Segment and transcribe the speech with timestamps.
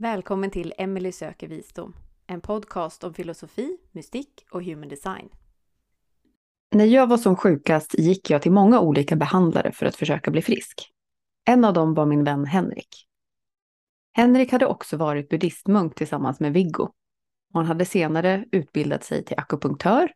[0.00, 5.28] Välkommen till Emily söker visdom, en podcast om filosofi, mystik och human design.
[6.74, 10.42] När jag var som sjukast gick jag till många olika behandlare för att försöka bli
[10.42, 10.92] frisk.
[11.44, 12.88] En av dem var min vän Henrik.
[14.16, 16.88] Henrik hade också varit buddhistmunk tillsammans med Viggo.
[17.54, 20.12] Han hade senare utbildat sig till akupunktör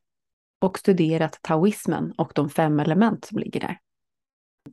[0.61, 3.79] och studerat taoismen och de fem element som ligger där.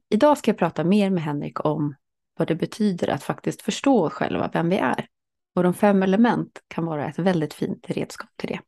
[0.10, 1.96] Idag ska jag prata mer med Henrik om
[2.40, 5.08] vad det betyder att faktiskt förstå oss själva, vem vi är.
[5.56, 8.60] Och de fem element kan vara ett väldigt fint redskap till det.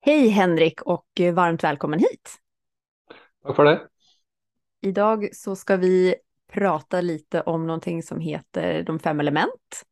[0.00, 2.38] Hej Henrik och varmt välkommen hit!
[3.42, 3.88] Tack för det!
[4.80, 6.14] Idag så ska vi
[6.52, 9.82] prata lite om någonting som heter de fem element.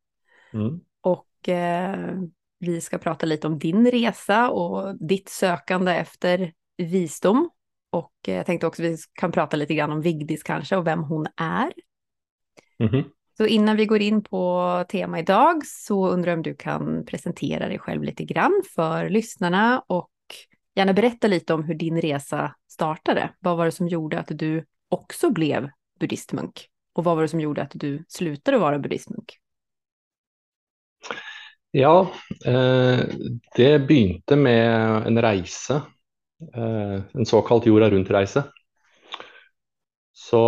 [0.53, 0.79] Mm.
[1.01, 2.19] Och eh,
[2.59, 7.49] vi ska prata lite om din resa och ditt sökande efter visdom.
[7.89, 11.03] Och eh, jag tänkte också vi kan prata lite grann om Vigdis kanske och vem
[11.03, 11.73] hon är.
[12.79, 13.03] Mm.
[13.37, 17.67] Så innan vi går in på tema idag så undrar jag om du kan presentera
[17.67, 20.09] dig själv lite grann för lyssnarna och
[20.75, 23.29] gärna berätta lite om hur din resa startade.
[23.39, 26.67] Vad var det som gjorde att du också blev buddhistmunk?
[26.93, 29.37] Och vad var det som gjorde att du slutade vara buddhistmunk?
[31.71, 32.11] Ja,
[32.45, 32.99] eh,
[33.55, 35.81] det begynte med en reise,
[36.55, 38.43] eh, en såkalt jorda rundt-reise.
[40.13, 40.39] Så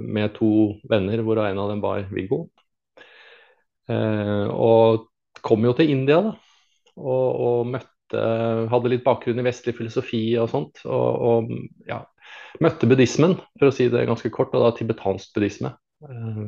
[0.00, 0.50] med to
[0.88, 2.46] venner, hvorav en av dem var Viggo.
[3.92, 5.06] Eh, og
[5.44, 6.32] kom jo til India, da.
[6.96, 7.92] Og, og, møtte
[8.70, 10.78] Hadde litt bakgrunn i vestlig filosofi og sånt.
[10.86, 12.04] Og, og ja,
[12.62, 15.72] møtte buddhismen, for å si det ganske kort, og da tibetansk buddhisme.
[16.06, 16.44] Eh,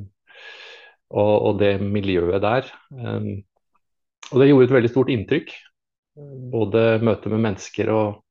[1.11, 2.71] og, og, det miljøet der.
[2.95, 3.29] Eh,
[4.31, 5.53] og det gjorde et veldig stort inntrykk.
[6.55, 8.23] Både møte med mennesker og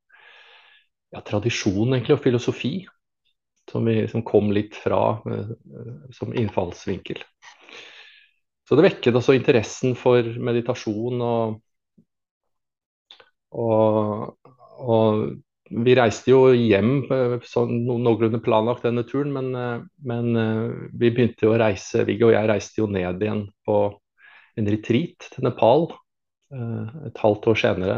[1.14, 2.74] ja, tradisjon egentlig, og filosofi
[3.72, 5.50] som, vi, som kom litt fra uh,
[6.16, 7.22] som innfallsvinkel.
[8.68, 11.60] Så det vekket også interessen for meditasjon og,
[13.56, 14.50] og,
[14.84, 15.22] og
[15.68, 20.28] vi reiste jo hjem eh, sånn noenlunde planlagt denne turen, men, eh, men,
[20.92, 23.80] vi begynte jo å reise Viggo og jeg reiste jo ned igjen på
[24.60, 25.90] en retreat til Nepal
[27.08, 27.98] et halvt år senere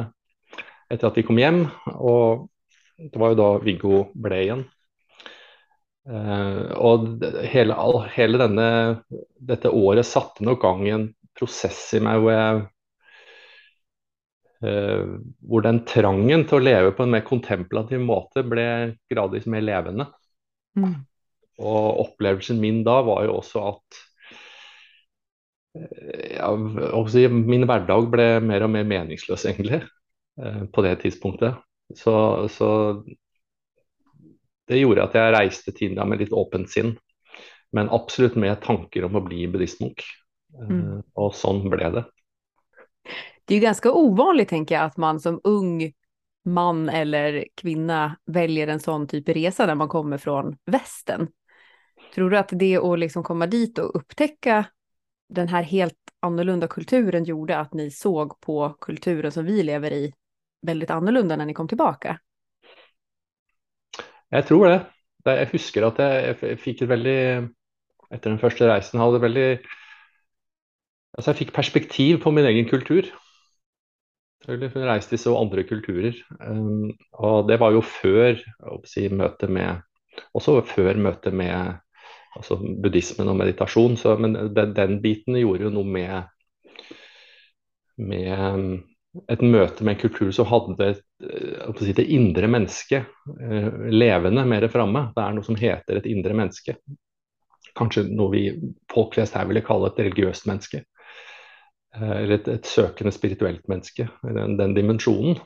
[0.89, 1.63] etter at vi kom hjem.
[2.01, 2.49] Og
[2.99, 4.65] det var jo da Viggo ble igjen.
[6.09, 7.21] Uh, og
[7.51, 7.75] hele,
[8.15, 8.67] hele denne,
[9.45, 11.03] dette året satte nok gang i en
[11.37, 12.63] prosess i meg hvor jeg
[14.65, 15.11] uh,
[15.45, 18.65] Hvor den trangen til å leve på en mer kontemplativ måte ble
[19.11, 20.09] gradvis mer levende.
[20.79, 20.97] Mm.
[21.61, 24.01] Og opplevelsen min da var jo også at
[25.77, 26.51] uh, ja,
[27.13, 29.83] si, min hverdag ble mer og mer meningsløs, egentlig,
[30.73, 31.59] på det tidspunktet.
[31.99, 32.13] Så,
[32.53, 32.69] så
[34.69, 36.95] det gjorde at jeg reiste til India med litt åpent sinn,
[37.75, 40.05] men absolutt med tanker om å bli buddhistmunk.
[40.55, 41.01] Eh, mm.
[41.21, 42.05] Og sånn ble det.
[43.45, 45.81] Det er jo ganske uvanlig, tenker jeg, at man som ung
[46.45, 51.27] mann eller kvinne velger en sånn type reise resa när man kommer fra västen.
[52.13, 54.63] Tror du at det å liksom komme dit og oppdage
[55.29, 60.13] den her helt annorlunda kulturen gjorde at ni såg på kulturen som vi lever i
[60.65, 62.17] veldig annorlunda når ni kom tillbaka?
[64.31, 64.79] Jeg tror det.
[65.25, 67.21] Jeg husker at jeg, jeg fikk et veldig
[68.09, 69.49] Etter den første reisen hadde veldig
[71.17, 73.09] Altså, jeg fikk perspektiv på min egen kultur.
[74.47, 76.15] Jeg reiste i så andre kulturer.
[76.39, 78.37] Um, og det var jo før
[78.87, 79.81] si, møtet med
[80.33, 81.75] Også før møtet med
[82.35, 83.97] altså, buddhismen og meditasjon.
[83.97, 86.35] Så, men den, den, biten gjorde jo noe med
[87.99, 88.79] med
[89.09, 93.09] et møte med en kultur som hadde eh, si, det indre mennesket
[93.41, 95.07] eh, levende mer framme.
[95.15, 96.77] Det er noe som heter et indre menneske.
[97.77, 98.43] Kanskje noe vi
[98.91, 100.83] folk flest her ville kalle et religiøst menneske.
[101.95, 104.09] Eh, eller et, et søkende spirituelt menneske.
[104.21, 105.41] Den, den, dimensjonen.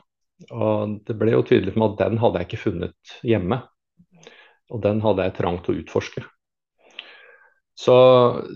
[0.52, 3.62] Og det ble jo tydelig for meg at den hadde jeg ikke funnet hjemme.
[4.74, 6.24] Og den hadde jeg trang til å utforske.
[7.78, 7.94] Så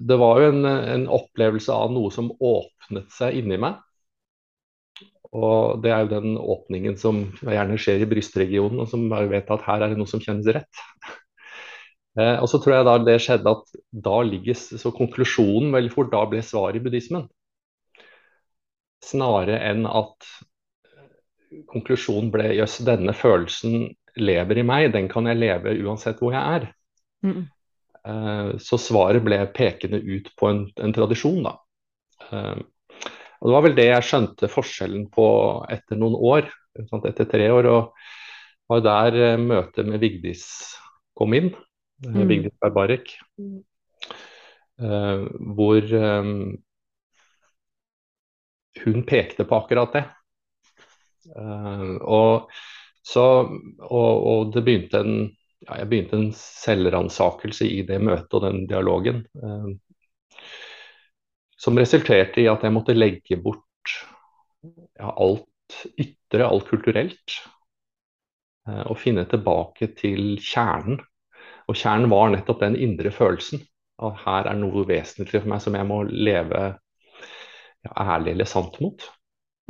[0.07, 3.81] det var jo en, en opplevelse av noe som åpnet seg inni meg
[5.37, 9.51] og Det er jo den åpningen som gjerne skjer i brystregionen, og som jeg vet
[9.53, 10.83] at her er det noe som kjennes rett.
[12.21, 13.75] eh, og så tror jeg da det skjedde at
[14.09, 17.27] da ligger så konklusjonen veldig fort da ble svaret i buddhismen.
[19.05, 20.33] Snarere enn at
[21.69, 26.59] konklusjonen ble jøss, denne følelsen lever i meg, den kan jeg leve uansett hvor jeg
[26.59, 26.67] er.
[27.25, 27.47] Mm.
[28.09, 31.55] Eh, så svaret ble pekende ut på en, en tradisjon, da.
[32.31, 32.59] Eh,
[33.39, 35.27] og Det var vel det jeg skjønte forskjellen på
[35.71, 36.49] etter noen år,
[36.79, 37.69] etter tre år.
[37.71, 37.93] og
[38.69, 40.45] var der eh, møtet med Vigdis
[41.17, 41.51] kom inn.
[42.05, 42.27] Eh, mm.
[42.29, 43.15] Vigdis Barbarek.
[43.41, 43.59] Mm.
[44.79, 45.25] Uh,
[45.59, 46.53] hvor um,
[48.85, 50.03] hun pekte på akkurat det.
[51.35, 52.53] Uh, og,
[53.03, 53.25] så,
[53.83, 55.17] og, og, det begynte en,
[55.65, 59.25] ja, jeg begynte en selvransakelse i det møtet og den dialogen.
[59.35, 59.75] Uh,
[61.59, 63.95] som resulterte i at jeg måtte legge bort
[64.63, 67.39] ja, alt ytre, alt kulturelt.
[68.69, 71.01] Uh, og finne tilbake til kjernen.
[71.69, 73.65] Og kjernen var nettopp den indre følelsen
[73.99, 78.79] at her er noe vesentlig for meg som jeg må leve ja, ærlig eller sant
[78.83, 79.09] mot.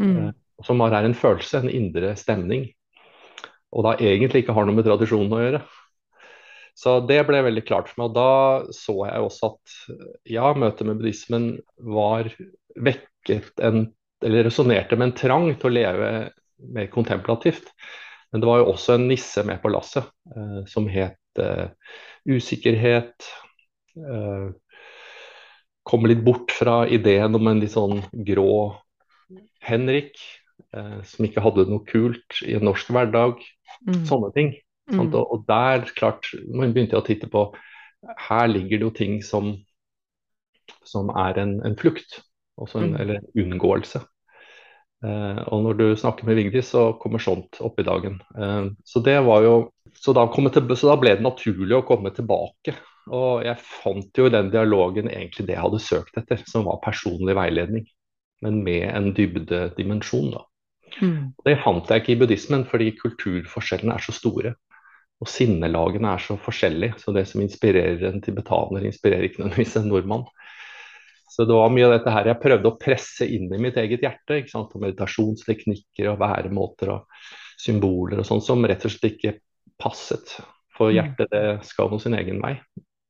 [0.02, 0.29] Mm.
[0.29, 0.32] Uh,
[0.67, 2.67] som bare er en følelse, en indre stemning.
[3.73, 5.61] Og da egentlig ikke har noe med tradisjonen å gjøre.
[6.78, 8.10] Så det ble veldig klart for meg.
[8.10, 9.78] Og da så jeg også at
[10.30, 11.48] ja, møtet med buddhismen
[11.78, 12.30] var
[12.78, 13.88] vekket en
[14.19, 16.06] Eller resonnerte med en trang til å leve
[16.75, 17.69] mer kontemplativt.
[18.32, 21.69] Men det var jo også en nisse med på lasset eh, som het eh,
[22.26, 23.28] usikkerhet,
[23.98, 24.50] Eh,
[25.88, 28.76] komme litt bort fra ideen om en litt sånn grå
[29.64, 30.19] Henrik
[30.76, 33.40] eh, som ikke hadde noe kult i en norsk hverdag.
[33.86, 34.02] Mm.
[34.08, 34.52] Sånne ting.
[34.88, 35.00] Mm.
[35.06, 37.50] Og, og, der, klart, man begynte å titte på
[38.29, 39.50] Her ligger det jo ting som,
[40.87, 42.20] som er en, en flukt,
[42.62, 42.94] en, mm.
[43.02, 44.05] eller en unngåelse.
[45.05, 48.20] Uh, og når du snakker med Vigdis, så kommer sånt opp i dagen.
[48.38, 49.56] Uh, så det var jo
[49.99, 52.76] så da, til, så da, ble det naturlig å komme tilbake
[53.14, 56.82] og jeg fant jo i den dialogen egentlig det jeg hadde søkt etter, som var
[56.84, 57.87] personlig veiledning.
[58.44, 60.44] Men med en dybdedimensjon, da.
[61.00, 61.32] Mm.
[61.44, 64.55] Det fant jeg ikke i buddhismen, fordi kulturforskjellene er så store.
[65.19, 66.99] Og sinnelagene er så forskjellige.
[67.03, 70.29] Så det som inspirerer en tibetaner, inspirerer ikke nødvendigvis en nordmann.
[71.29, 74.03] Så det var mye av dette her jeg prøvde å presse inn i mitt eget
[74.03, 74.41] hjerte.
[74.41, 74.73] ikke sant?
[74.75, 77.26] Og meditasjonsteknikker og væremåter og
[77.59, 79.35] symboler og sånn, som rett og slett ikke
[79.79, 80.38] passet.
[80.79, 80.94] For mm.
[80.97, 82.55] hjertet det skal nå sin egen vei.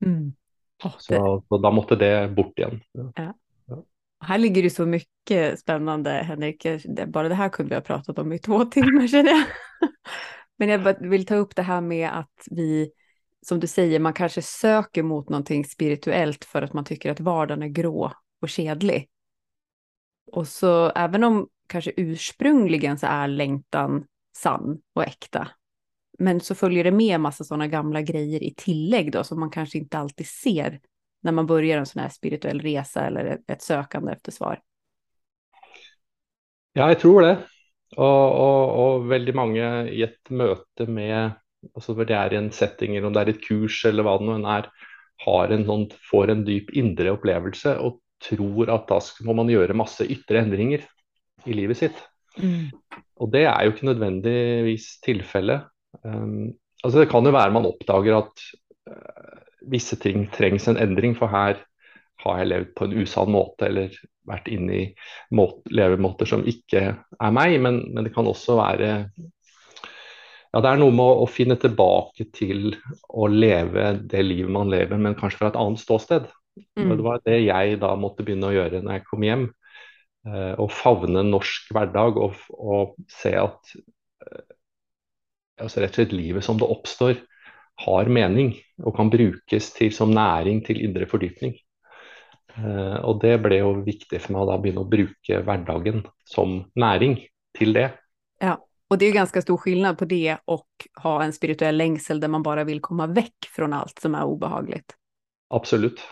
[0.05, 0.33] Mm.
[0.85, 2.81] Oh, så, så, da måtte det bort igjen.
[2.97, 3.31] Ja.
[3.69, 3.81] Ja.
[4.29, 6.65] Her ligger det så mye spennende, Henrik.
[6.85, 9.89] Det, bare det her kunne vi ha pratet om i to timer, kjenner jag.
[10.59, 12.91] Men jag vill ta upp det här med att vi,
[13.47, 17.63] som du säger, man kanske söker mot någonting spirituellt för att man tycker att vardagen
[17.63, 19.09] är grå och kedlig.
[20.33, 24.05] Och så även om kanske ursprungligen så är längtan
[24.37, 25.49] sann och äkta,
[26.19, 29.79] men så följer det med massa sådana gamla grejer i tillägg då som man kanske
[29.79, 30.81] inte alltid ser
[31.21, 34.61] när man börjar en sån här spirituell resa eller ett, ett sökande efter svar.
[36.73, 37.39] Ja, jeg tror det.
[37.97, 41.33] Og, og, og, veldig mange i et møte med
[41.75, 44.19] altså hvor det er i en setting, eller om det er et kurs eller hva
[44.21, 44.69] det nå er,
[45.25, 49.77] har en, sånn, får en dyp indre opplevelse og tror at da må man gjøre
[49.79, 50.85] masse ytre endringer
[51.49, 51.99] i livet sitt.
[52.39, 52.71] Mm.
[53.19, 55.67] Og det er jo ikke nødvendigvis tilfellet.
[56.05, 56.55] Um,
[56.85, 58.45] altså det kan jo være man oppdager at
[58.91, 59.39] uh,
[59.71, 61.59] visse ting trengs en endring, for her
[62.25, 63.95] har jeg levd på en usann måte eller
[64.29, 64.85] vært inne i
[65.35, 67.59] måte, levemåter som ikke er meg.
[67.65, 68.91] Men, men, det kan også være
[70.49, 72.73] ja, Det er noe med å, å, finne tilbake til
[73.09, 76.29] å leve det livet man lever, men kanskje fra et annet ståsted.
[76.79, 76.95] Mm.
[76.97, 79.49] Det var det jeg da måtte begynne å gjøre når jeg kom hjem.
[80.29, 84.57] Uh, å favne norsk hverdag og, og se at uh,
[85.63, 87.21] altså rett og slett livet som det oppstår,
[87.79, 91.55] har mening og kan brukes til, som næring til indre fordypning.
[92.59, 96.61] Uh, og det ble jo viktig for meg å da begynne å bruke hverdagen som
[96.79, 97.19] næring
[97.57, 97.89] til det.
[98.43, 102.23] Ja, og det er jo ganske stor forskjell på det og ha en spirituell lengsel
[102.23, 104.83] der man bare vil komme vekk fra alt som er ubehagelig.
[105.55, 106.03] Absolutt.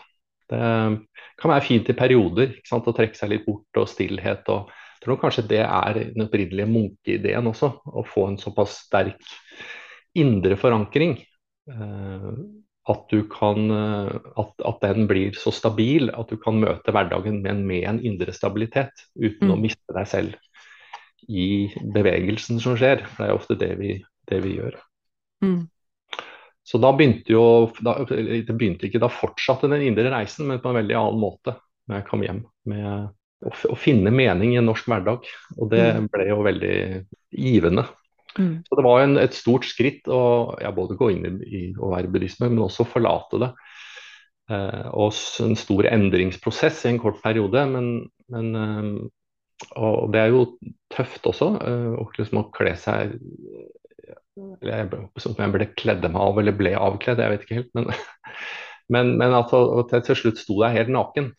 [0.46, 0.58] Det
[1.40, 5.18] kan være fint i perioder å trekke seg litt bort og stillhet og jeg tror
[5.20, 9.20] kanskje det er den opprinnelige munkeideen også, å få en såpass sterk
[10.16, 11.12] indre forankring.
[12.86, 17.40] At, du kan, eh, at, at, den blir så stabil at du kan møte hverdagen
[17.42, 19.54] med en, med en indre stabilitet uten mm.
[19.54, 20.36] å miste deg selv
[21.26, 23.02] i bevegelsen som skjer.
[23.10, 23.96] For det er ofte det vi,
[24.30, 24.78] det vi gjør.
[25.42, 25.64] Mm.
[26.66, 27.44] Så da begynte jo
[27.78, 31.54] da, Det begynte ikke, da fortsatte den indre reisen, men på en veldig annen måte
[31.86, 35.28] når jeg kom hjem med å, å, finne mening i en norsk hverdag.
[35.58, 36.08] Og det mm.
[36.10, 36.78] ble jo veldig
[37.30, 37.86] givende.
[38.36, 38.60] Mm.
[38.66, 40.20] Så det var en, et stort skritt å
[40.62, 43.50] ja, både gå inn i, å være buddhisme, men også forlate det.
[44.52, 47.64] Eh, og en stor endringsprosess i en kort periode.
[47.72, 47.90] Men,
[48.32, 48.90] men eh,
[49.80, 50.44] og det er jo
[50.92, 53.16] tøft også, eh, å liksom å kle seg
[54.36, 54.88] eller jeg,
[55.30, 57.70] Om jeg ble kledde meg av eller ble avkledd, jeg vet ikke helt.
[57.78, 57.86] Men,
[58.92, 61.30] men, men at, at jeg til slutt sto der helt naken.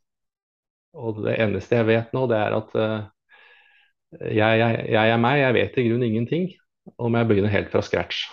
[0.97, 3.05] Og det eneste jeg vet nå, det er at uh,
[4.17, 6.47] jeg, jeg, jeg, er meg, jeg vet i grunnen ingenting.
[6.97, 8.25] Og må jeg begynne helt fra scratch.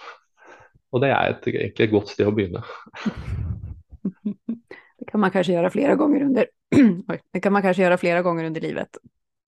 [0.95, 2.63] Og det er et, egentlig et godt sted å begynne.
[5.05, 6.47] Det kan man kanskje gjøre flere ganger under
[7.33, 8.97] det kan man kanskje gjøre flere ganger under livet.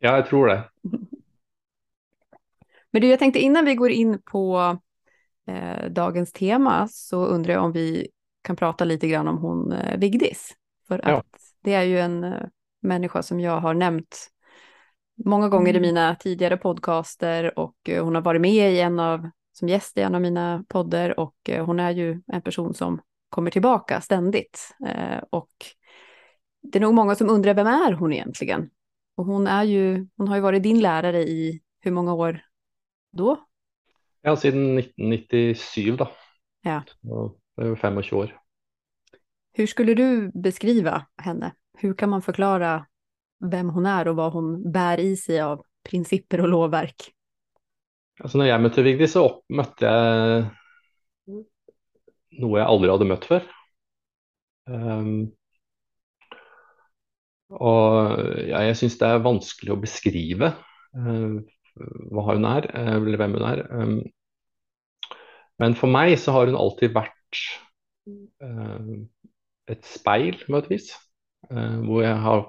[0.04, 0.58] Ja, jeg tror det.
[2.92, 4.42] Men du, jeg tenkte innan vi går inn på
[5.48, 7.88] eh, dagens tema så undrer jeg om vi
[8.46, 10.52] kan prate litt om hun eh, Vigdis.
[10.88, 11.22] For Ja.
[11.64, 12.48] det er jo en eh,
[12.82, 14.28] människa som jeg har nämnt
[15.24, 19.30] många gånger i mina tidigare podcaster och eh, hon har varit med i en av,
[19.52, 23.00] som gäst i en av mina poddar och eh, hon är ju en person som
[23.28, 24.74] kommer tillbaka ständigt.
[24.86, 25.50] Eh, och
[26.62, 28.70] det är nog många som undrar vem är hon egentligen?
[29.16, 32.40] Och hon är ju, hon har ju varit din lärare i hur många år
[33.12, 33.36] då?
[34.22, 36.10] Ja, siden 1997, da.
[36.62, 36.82] Ja.
[37.02, 38.40] Så det är 25 år.
[39.52, 41.54] Hur skulle du beskriva henne?
[41.78, 42.86] Hur kan man förklara
[43.40, 47.12] vem hon är och vad hon bär i sig av prinsipper och lovverk?
[48.20, 50.46] Altså, når jeg møtte Vigdis, så opp, møtte jeg
[52.40, 53.44] noe jeg aldri hadde møtt før.
[54.66, 55.10] Um,
[57.54, 58.16] og
[58.48, 60.50] ja, jeg syns det er vanskelig å beskrive
[60.96, 61.36] uh,
[62.10, 63.62] hva hun er, uh, eller hvem hun er.
[63.70, 63.98] Um,
[65.62, 67.42] men for meg så har hun alltid vært
[68.44, 68.96] uh,
[69.72, 70.90] et speil, på et vis.
[71.50, 72.48] Uh, hvor jeg har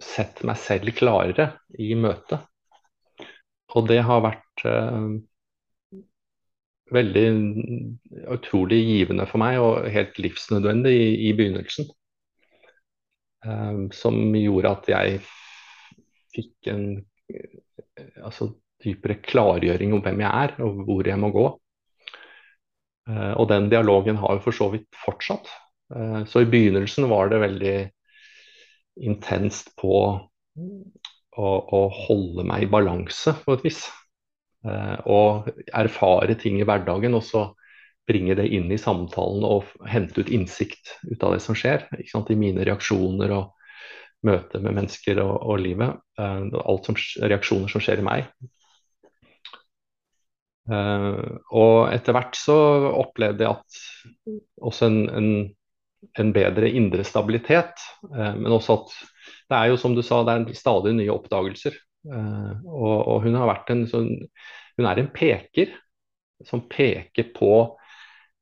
[0.00, 2.46] sett meg selv klarere i møtet.
[3.72, 6.00] Og det har vært eh,
[6.92, 7.26] veldig
[8.32, 11.88] utrolig givende for meg, og helt livsnødvendig i, i begynnelsen.
[13.44, 15.22] Eh, som gjorde at jeg
[16.32, 17.56] fikk en uh,
[18.24, 21.46] altså, dypere klargjøring om hvem jeg er, og hvor jeg må gå.
[23.10, 25.50] Eh, og den dialogen har jo for så vidt fortsatt.
[25.92, 27.76] Uh, så i begynnelsen var det veldig
[29.00, 29.96] intenst på
[31.32, 33.82] å, å holde meg i balanse, på et vis.
[34.68, 37.48] Eh, og erfare ting i hverdagen, og så
[38.08, 41.86] bringe det inn i samtalen og hente ut innsikt ut av det som skjer.
[41.94, 43.52] I mine reaksjoner og
[44.26, 46.02] møte med mennesker og, og livet.
[46.18, 48.28] Eh, alt som, reaksjoner som skjer i meg.
[50.70, 52.54] Uh, og etter hvert så
[52.94, 54.28] opplevde jeg at
[54.62, 55.32] også en, en,
[56.18, 58.94] en bedre indre stabilitet, uh, men også at
[59.52, 61.76] det er jo som du sa, det er stadig nye oppdagelser.
[62.08, 64.08] Uh, og, og, hun har vært en sånn
[64.74, 65.68] Hun er en peker
[66.42, 67.52] som peker på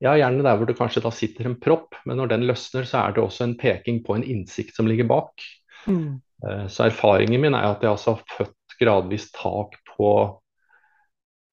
[0.01, 3.03] ja, gjerne der hvor det kanskje da sitter en propp, men når den løsner, så
[3.03, 5.45] er det også en peking på en innsikt som ligger bak.
[5.91, 6.23] Mm.
[6.47, 10.13] Uh, så erfaringen min er at jeg altså har født gradvis tak på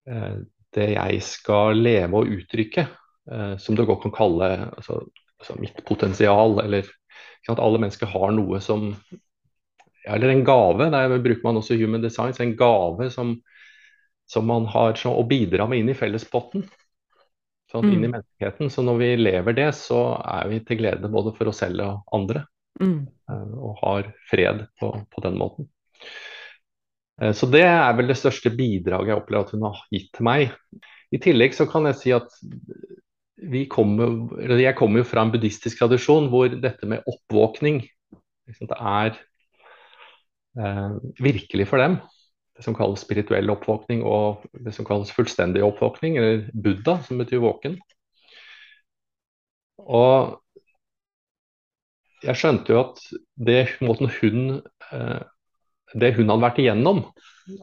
[0.07, 2.85] det jeg skal leve og uttrykke,
[3.59, 5.01] som du godt kan kalle altså,
[5.41, 6.87] altså mitt potensial, eller
[7.47, 8.91] at alle mennesker har noe som
[10.07, 10.89] eller en gave.
[10.91, 12.33] Der bruker man også human design.
[12.39, 13.33] En gave som,
[14.29, 16.63] som man har så, å bidra med inn i fellespotten.
[17.71, 18.71] Sånn, inn i menneskeheten.
[18.71, 22.15] Så når vi lever det, så er vi til glede både for oss selv og
[22.15, 22.45] andre.
[22.79, 23.01] Mm.
[23.57, 25.67] Og har fred på, på, den måten.
[27.33, 30.55] Så det er vel det største bidraget jeg opplever at hun har gitt til meg.
[31.11, 32.31] I tillegg så kan jeg si at
[33.69, 37.83] kommer, jeg kommer jo fra en buddhistisk tradisjon hvor dette med oppvåkning
[38.47, 39.17] det er
[40.57, 41.97] eh, virkelig for dem.
[42.55, 47.43] Det som kalles spirituell oppvåkning og det som kalles fullstendig oppvåkning, eller buddha, som betyr
[47.43, 47.75] våken.
[49.77, 50.39] Og
[52.23, 53.03] jeg skjønte jo at
[53.35, 55.21] det måten hun eh,
[55.95, 57.03] det hun hadde vært igjennom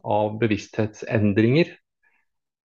[0.04, 1.74] av bevissthetsendringer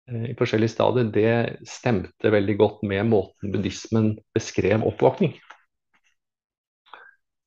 [0.05, 5.33] i forskjellige stadier, det stemte veldig godt med måten buddhismen beskrev oppvåkning.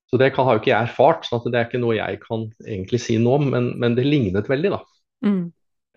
[0.08, 2.46] Så det kan, har jo ikke jeg erfart, så det er ikke noe jeg kan
[2.64, 4.80] egentlig si noe om, men, men det lignet veldig, da.
[5.26, 5.42] Mm.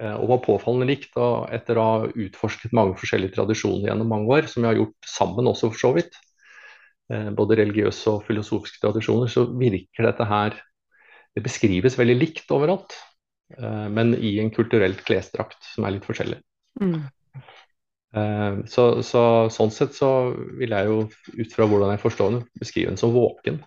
[0.01, 1.15] Eh, og var påfallende likt.
[1.21, 5.13] Og etter å ha utforsket mange forskjellige tradisjoner gjennom mange år, som vi har gjort
[5.13, 6.19] sammen også for så vidt,
[7.13, 10.59] eh, både religiøse og filosofiske tradisjoner, så virker dette her
[11.31, 12.91] Det beskrives veldig likt overalt,
[13.55, 16.41] eh, men i en kulturelt klesdrakt som er litt forskjellig.
[16.79, 17.01] Mm.
[18.67, 19.21] Så, så,
[19.53, 20.09] sånn sett så
[20.59, 20.95] vil jeg jo,
[21.37, 23.61] ut fra hvordan jeg forstår den, beskrive den som våken.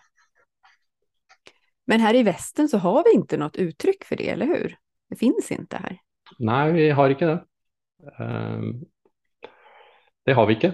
[1.89, 4.77] Men her i Vesten så har vi ikke noe uttrykk for det, eller hur?
[5.13, 5.99] Det fins ikke her.
[6.45, 7.39] Nei, vi har ikke det.
[8.19, 8.85] Um,
[10.25, 10.73] det har vi ikke.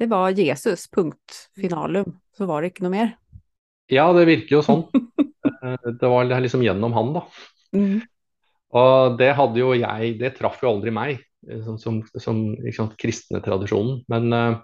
[0.00, 2.16] Det var Jesus, punkt, finalum.
[2.36, 3.12] Så var det ikke noe mer.
[3.92, 4.86] Ja, det virker jo sånn.
[6.00, 7.26] det var liksom gjennom han, da.
[7.76, 8.00] Mm.
[8.76, 11.22] Og det hadde jo jeg Det traff jo aldri meg,
[11.64, 12.42] som, som, som
[12.76, 14.02] sant, kristne tradisjonen.
[14.12, 14.60] Men uh,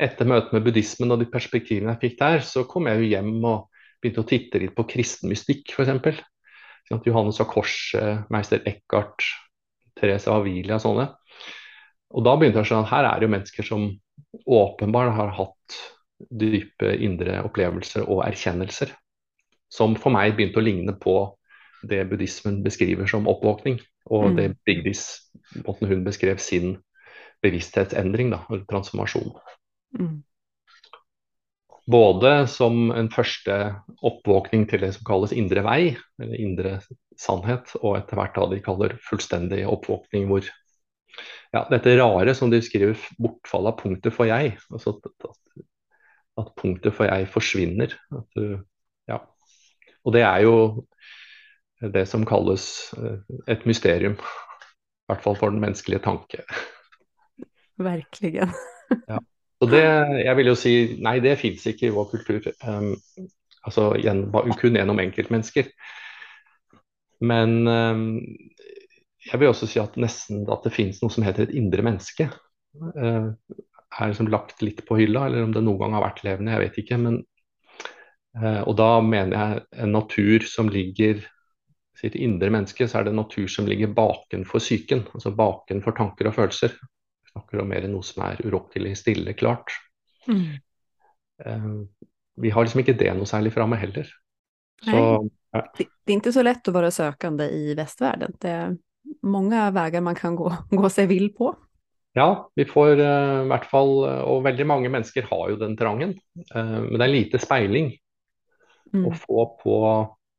[0.00, 3.34] etter møtet med buddhismen og de perspektivene jeg fikk der, så kom jeg jo hjem
[3.44, 6.22] og begynte å titte litt på kristen mystikk, f.eks.
[7.06, 9.24] Johannes av Korset, meister Eckhart,
[9.98, 11.06] Therese Avilia og sånne.
[12.14, 13.88] Og da begynte jeg å at her er det jo mennesker som
[14.46, 15.78] åpenbart har hatt
[16.30, 18.92] dype indre opplevelser og erkjennelser.
[19.72, 21.16] Som for meg begynte å ligne på
[21.82, 23.80] det buddhismen beskriver som oppvåkning,
[24.10, 24.36] og mm.
[24.38, 25.04] det Bigdis,
[25.66, 26.76] måten hun beskrev sin
[27.44, 29.34] bevissthetsendring, da, eller transformasjon.
[29.98, 30.22] Mm.
[31.86, 33.56] Både som en første
[34.02, 35.80] oppvåkning til det som kalles indre vei,
[36.18, 36.78] eller indre
[37.20, 40.48] sannhet, og etter hvert da de kaller fullstendig oppvåkning, hvor
[41.54, 44.56] ja, dette rare som de skriver, bortfall av punktet for jeg.
[44.72, 45.28] Altså at,
[46.42, 47.94] at, punktet for jeg forsvinner.
[48.18, 48.42] At,
[49.08, 49.22] ja.
[50.04, 50.56] Og det er jo
[51.80, 53.18] det som kalles eh,
[53.52, 54.16] et mysterium.
[54.16, 56.42] I hvert fall for den menneskelige tanke.
[57.78, 58.48] Virkelig.
[59.12, 59.20] ja.
[59.60, 59.84] Og det,
[60.24, 60.72] jeg vil jo si
[61.04, 62.48] nei, det fins ikke i vår kultur.
[62.66, 62.96] Um,
[63.64, 63.92] altså
[64.60, 65.70] kun gjennom enkeltmennesker.
[67.24, 68.18] Men um,
[69.26, 72.28] jeg vil også si at nesten at det finnes noe som heter et indre menneske.
[72.76, 73.32] Uh,
[73.96, 76.66] er liksom lagt litt på hylla, eller om det noen gang har vært levende, jeg
[76.66, 77.00] vet ikke.
[77.00, 77.18] Men,
[78.36, 81.24] uh, og da mener jeg en natur som ligger
[82.00, 85.06] sitt indre menneske, så er det natur som ligger bakenfor psyken.
[85.14, 89.36] Altså bakenfor tanker og følelser Vi snakker om mer enn noe som er urokkelig, stille,
[89.38, 89.72] klart.
[90.28, 90.56] Mm.
[91.44, 91.84] Uh,
[92.40, 94.08] vi har liksom ikke det noe særlig framme heller.
[94.84, 94.96] Så,
[95.56, 95.62] ja.
[95.76, 98.34] det, det, er ikke så lett å være søkende i vestverden.
[98.40, 98.74] Det er
[99.24, 100.50] mange veier man kan gå,
[100.80, 101.54] gå seg vill på.
[102.16, 103.90] Ja, vi får uh, i hvert fall
[104.24, 106.14] Og veldig mange mennesker har jo den trangen.
[106.52, 107.90] Uh, men det er lite speiling
[108.92, 109.04] mm.
[109.04, 109.80] å få på,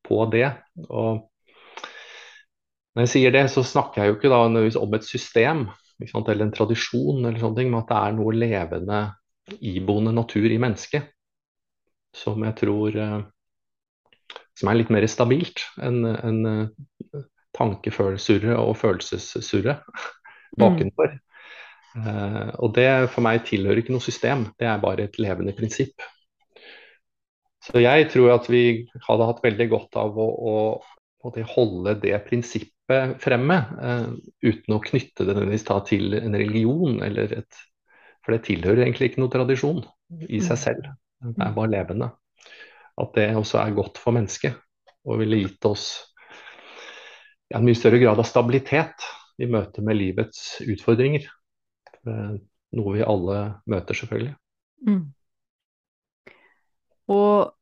[0.08, 0.48] på det.
[0.90, 1.26] Og
[2.98, 5.68] når jeg sier det, så snakker jeg jo ikke da nødvendigvis om et system
[6.02, 9.00] eller en tradisjon eller sånne ting, men at det er noe levende,
[9.62, 11.14] iboende natur i mennesket
[12.18, 13.20] som jeg tror eh,
[14.58, 17.24] som er litt mer stabilt enn en, uh,
[17.58, 19.86] og følelsessurret
[20.62, 21.14] bakenfor.
[21.14, 21.24] Mm.
[21.98, 26.06] Uh, og det for meg tilhører ikke noe system, det er bare et levende prinsipp.
[27.66, 30.58] Så jeg tror at vi hadde hatt veldig godt av å, å,
[31.28, 34.14] å holde det prinsippet fremme, uh,
[34.44, 37.66] uten å knytte det nødvendigvis til en religion eller et
[38.28, 39.86] For det tilhører egentlig ikke noe tradisjon
[40.28, 40.60] i seg mm.
[40.60, 40.88] selv.
[41.24, 42.10] Det er bare levende.
[43.00, 44.58] At det også er godt for mennesket
[45.08, 45.86] og ville gitt oss
[47.56, 49.06] en mye større grad av stabilitet
[49.40, 51.30] i møte med livets utfordringer.
[52.04, 52.36] Uh,
[52.76, 53.38] noe vi alle
[53.70, 54.36] møter, selvfølgelig.
[54.88, 55.06] Mm.
[57.16, 57.54] Og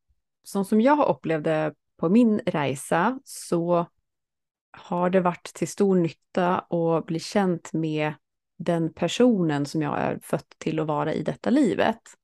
[0.46, 1.60] sånn som jeg har opplevd det
[2.00, 3.86] på min reise, så
[4.76, 8.20] har det vært til stor nytte å bli kjent med
[8.58, 12.16] den personen som jeg er født til å være i dette livet.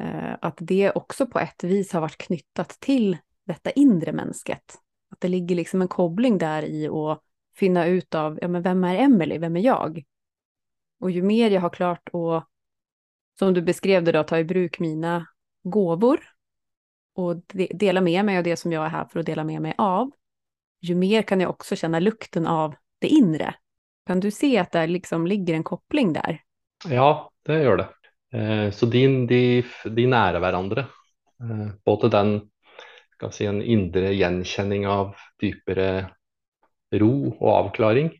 [0.00, 3.16] Eh, at det også på et vis har vært knyttet til
[3.48, 4.78] dette indre mennesket.
[5.12, 7.18] At det ligger liksom en kobling der i å
[7.56, 10.04] finne ut av ja, men hvem er Emily, hvem er jeg?
[11.02, 12.42] Og jo mer jeg har klart å,
[13.38, 15.20] som du beskrev det, da, ta i bruk mine
[15.64, 16.20] gåvor
[17.18, 19.64] og de, dela med meg av det som jeg er her for å dele med
[19.64, 20.10] meg av,
[20.84, 23.56] ju mer kan jeg også kjenne lukten av det inre.
[24.06, 26.40] Kan du se at det liksom ligger en koppling der?
[26.88, 27.88] Ja, det gjør det.
[28.38, 29.40] Eh, så de, de,
[29.84, 30.86] de, nærer hverandre.
[31.42, 32.32] Eh, både den
[33.34, 35.90] si, en indre gjenkjenning av dypere
[37.02, 38.12] ro og avklaring.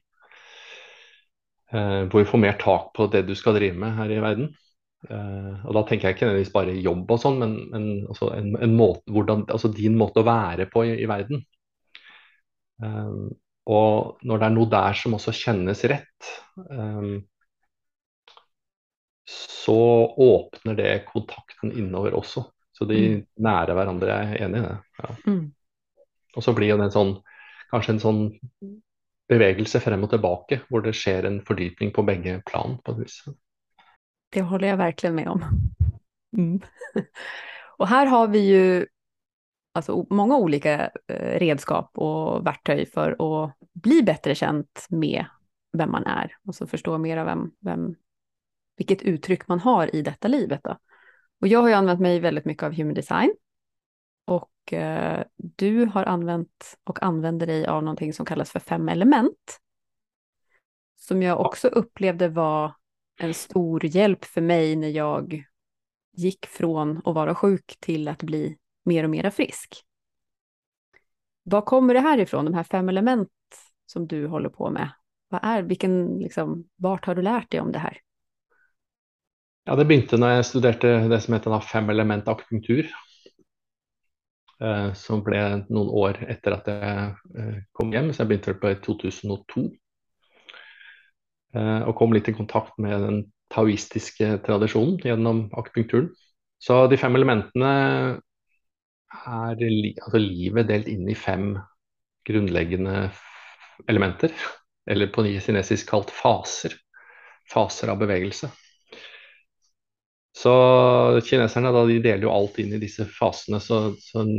[1.70, 4.50] Eh, hvor vi får mer tak på det du skal drive med her i verden.
[5.06, 8.74] Og da tenker jeg ikke nødvendigvis bare jobb og sånn, men, men altså en, en
[8.74, 11.44] måte, hvordan, altså din måte å være på i, i verden.
[12.82, 13.30] Um,
[13.68, 16.30] og når det er noe der som også kjennes rett,
[16.70, 17.18] um,
[19.28, 19.78] så
[20.24, 22.46] åpner det kontakten innover også.
[22.72, 23.24] Så de mm.
[23.44, 24.76] nærer hverandre, er enig i det.
[25.02, 25.14] Ja.
[25.28, 25.42] Mm.
[26.38, 27.16] Og så blir det en sånn,
[27.72, 28.22] kanskje en sånn
[29.28, 32.78] bevegelse frem og tilbake, hvor det skjer en fordypning på begge plan.
[32.84, 33.18] på et vis.
[34.32, 35.44] Det håller jeg virkelig med om.
[36.36, 36.60] Mm.
[37.78, 38.86] og her har vi jo
[39.74, 43.30] alltså, många olika eh, redskap och verktøy for å
[43.74, 45.24] bli bedre kjent med
[45.72, 47.88] vem man er, og så forstå mer av vem, vem,
[48.80, 50.60] vilket uttryck man har i dette livet.
[50.64, 50.76] Då.
[51.40, 53.34] Och jag har ju använt mig väldigt mycket av human design
[54.24, 59.58] och eh, du har använt och använder dig av någonting som kallas för fem element.
[60.96, 62.74] Som jag också upplevde var
[63.18, 65.44] en stor hjälp för mig när jag
[66.12, 69.82] gick från att vara sjuk till att bli mer och mer frisk.
[71.42, 73.28] Var kommer det här ifrån, de här fem element
[73.86, 74.90] som du håller på med?
[75.28, 78.00] Vad är, vilken, liksom, vart har du lært deg om det her?
[79.64, 82.88] Ja, det begynte når jeg studerte det som heter fem element akupunktur.
[84.64, 87.02] Eh, som ble noen år etter at jeg
[87.38, 89.68] eh, kom hjem, så jeg begynte på i 2002.
[91.56, 93.20] Eh, og kom litt i kontakt med den
[93.52, 96.10] taoistiske tradisjonen gjennom akupunkturen.
[96.60, 97.72] Så de fem elementene
[99.08, 99.64] er
[100.02, 101.52] altså livet delt inn i fem
[102.28, 103.08] grunnleggende
[103.88, 104.32] elementer,
[104.90, 106.74] eller på kinesisk kalt faser.
[107.48, 108.50] Faser av bevegelse.
[110.38, 110.52] Så
[111.26, 114.34] kineserne da, de deler jo alt inn i disse fasene, så, så en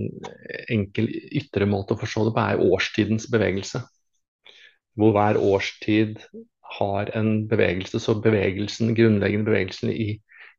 [0.72, 1.10] enkel
[1.42, 3.82] ytre måte å forstå det på er årstidens bevegelse.
[5.00, 6.22] Hvor hver årstid
[6.78, 10.10] har en bevegelse, så bevegelsen, grunnleggende bevegelsen i,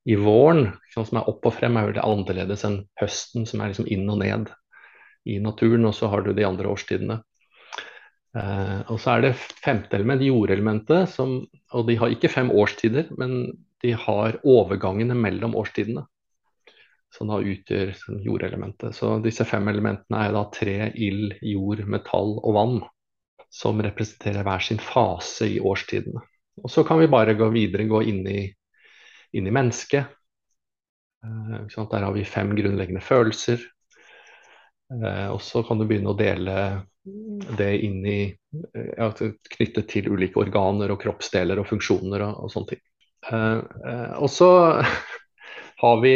[0.09, 3.88] i våren, som er opp og frem, er veldig annerledes enn høsten, som er liksom
[3.90, 4.51] inn og ned
[5.31, 5.87] i naturen.
[5.88, 7.20] Og så har du de andre årstidene.
[8.38, 11.40] Eh, og så er det femte element, jordelementet, som,
[11.75, 13.42] og de har ikke fem årstider, men
[13.85, 16.07] de har overgangene mellom årstidene.
[17.11, 18.94] Som da utgjør jordelementet.
[18.94, 22.77] Så disse fem elementene er da tre, ild, jord, metall og vann.
[23.50, 26.22] Som representerer hver sin fase i årstidene.
[26.62, 28.44] Og så kan vi bare gå videre, gå inn i,
[29.36, 30.16] inn i mennesket.
[31.24, 33.64] Eh, Der har vi fem grunnleggende følelser.
[34.90, 36.86] Eh, og så kan du begynne å dele
[37.58, 38.20] det inn i
[38.76, 39.08] ja,
[39.54, 42.82] Knyttet til ulike organer og kroppsdeler og funksjoner og, og sånne ting.
[43.30, 44.50] Eh, og så
[45.82, 46.14] har vi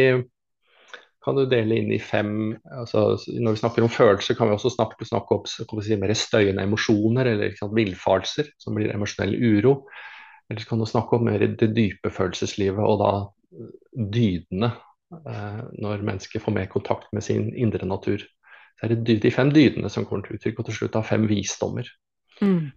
[1.24, 4.74] kan du dele inn i fem altså Når vi snakker om følelser, kan vi også
[4.74, 9.78] snakke, snakke om si, mer støyende emosjoner eller villfarelser, som blir emosjonell uro.
[10.50, 13.12] Eller så kan du snakke om mer det dype følelseslivet, og da
[14.14, 14.74] dydene.
[15.14, 18.22] Eh, når mennesker får mer kontakt med sin indre natur.
[18.74, 21.28] Så er det de fem dydene som kommer til uttrykk, og til slutt da fem
[21.30, 21.88] visdommer.
[22.42, 22.72] Mm.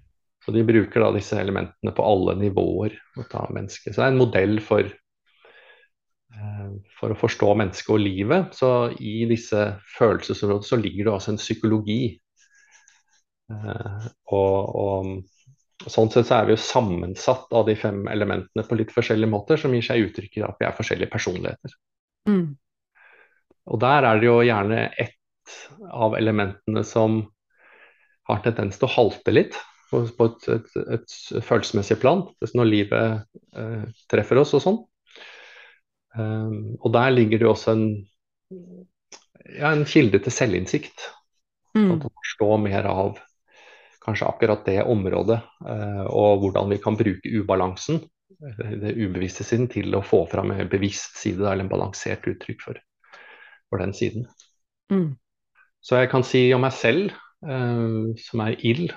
[0.46, 3.92] Så de bruker da disse elementene på alle nivåer mennesket.
[3.92, 5.04] Så det er en modell for, eh,
[6.98, 8.56] for å forstå mennesket og livet.
[8.58, 8.70] Så
[9.00, 9.64] i disse
[9.98, 12.02] følelsesområdene så ligger det også en psykologi.
[13.54, 18.80] Eh, og, og sånn sett så er vi jo sammensatt av de fem elementene på
[18.80, 21.78] litt forskjellige måter, som gir seg uttrykk i at vi er forskjellige personligheter.
[22.28, 22.58] Mm.
[23.68, 25.16] Og der er det jo gjerne ett
[25.88, 27.22] av elementene som
[28.28, 29.56] har tendens til å halte litt
[29.88, 31.14] på, et, et, et,
[31.48, 32.26] følelsesmessig plan,
[32.58, 34.80] når livet eh, treffer oss og sånn.
[36.18, 37.86] Um, og der ligger det også en,
[39.58, 41.08] ja, en kilde til selvinnsikt.
[41.78, 41.94] Mm.
[41.94, 43.22] Å forstå mer av
[44.06, 48.02] kanskje akkurat det området, uh, og hvordan vi kan bruke ubalansen,
[48.38, 52.80] det ubevisste siden, til å få fram en bevisst side, eller en balansert uttrykk for,
[53.72, 54.28] for den siden.
[54.94, 55.16] Mm.
[55.82, 58.92] Så jeg kan si om meg selv, som er ild,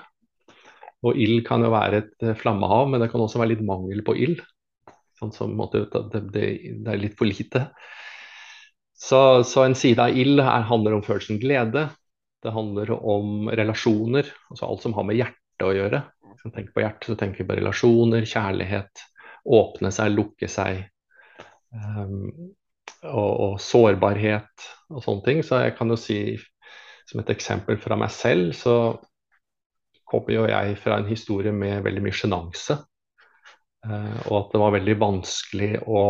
[1.05, 4.03] og ild kan jo være et eh, flammehav, men det kan også være litt mangel
[4.05, 4.41] på ild.
[5.21, 6.45] Sånn som måte, det, det,
[6.81, 7.67] det, er litt for lite.
[8.97, 11.87] Så, så en side av ild her handler om følelsen glede.
[12.41, 16.01] Det handler om relasjoner, altså alt som har med hjertet å gjøre.
[16.31, 19.03] Hvis man tenker på hjertet, så tenker vi på relasjoner, kjærlighet,
[19.45, 20.81] åpne seg, lukke seg.
[21.69, 22.25] Um,
[23.05, 25.45] og, og, sårbarhet og sånne ting.
[25.45, 26.19] Så jeg kan jo si
[27.09, 28.75] som et eksempel fra meg selv, så
[30.09, 32.81] kommer jo jeg fra en historie med veldig mye sjenanse.
[33.81, 36.03] Uh, og at det var veldig vanskelig å,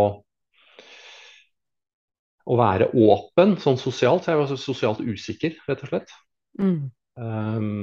[2.44, 4.26] å være åpen sånn sosialt.
[4.26, 6.16] Så jeg var så sosialt usikker, rett og slett.
[6.60, 6.92] Mm.
[7.16, 7.74] Um,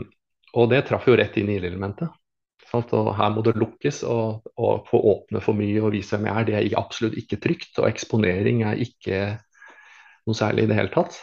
[0.58, 2.12] og det traff jo rett inn i ildelementet.
[2.68, 6.36] Og her må det lukkes, og, og, få åpne for mye og vise hvem jeg
[6.36, 6.48] er.
[6.48, 7.78] Det er absolutt ikke trygt.
[7.80, 9.22] Og eksponering er ikke
[10.28, 11.16] noe særlig i det hele tatt.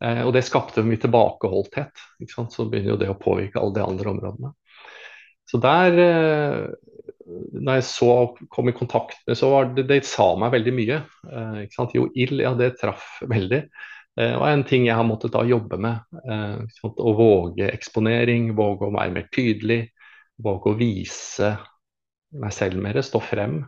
[0.00, 2.06] Uh, og det skapte mye tilbakeholdthet.
[2.24, 4.56] Så begynner jo det å påvirke alle de andre områdene.
[5.46, 6.66] Så der, eh,
[7.26, 8.10] når jeg så
[8.52, 10.98] kom i kontakt med så var det, det sa meg veldig mye.
[11.26, 13.62] Eh, jo, ild, ja, det traff veldig.
[14.20, 16.20] Eh, og en ting jeg har måttet da jobbe med.
[16.22, 19.82] Eh, å våge eksponering, våge å være mer tydelig.
[20.42, 21.56] Våge å vise
[22.36, 23.60] meg selv mer, stå frem.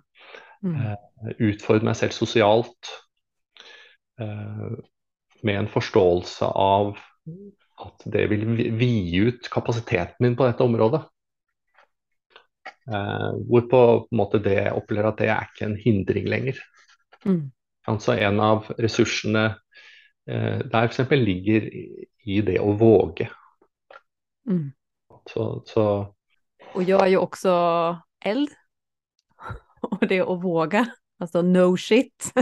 [0.62, 0.78] Mm.
[0.78, 2.94] Eh, utfordre meg selv sosialt.
[4.22, 4.78] Eh,
[5.46, 6.96] med en forståelse av
[7.78, 8.46] at det vil
[8.78, 11.04] vide ut kapasiteten min på dette området.
[12.88, 16.60] Eh, hvorpå på en måte det opplever at det er ikke en hindring lenger.
[17.24, 17.50] Mm.
[17.88, 19.44] Altså En av ressursene
[20.28, 21.10] eh, der f.eks.
[21.10, 21.68] ligger
[22.24, 23.28] i det å våge.
[24.48, 24.70] Mm.
[25.28, 25.84] Så, så.
[26.72, 27.54] Og jeg er jo også
[28.24, 28.48] eld.
[29.92, 30.86] Og det å våge,
[31.20, 32.32] altså no shit.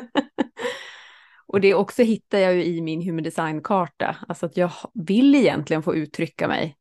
[1.51, 4.17] Og det også hittar jeg ju i min human design-karta.
[4.29, 6.77] Alltså att jag vill egentligen få uttrycka mig,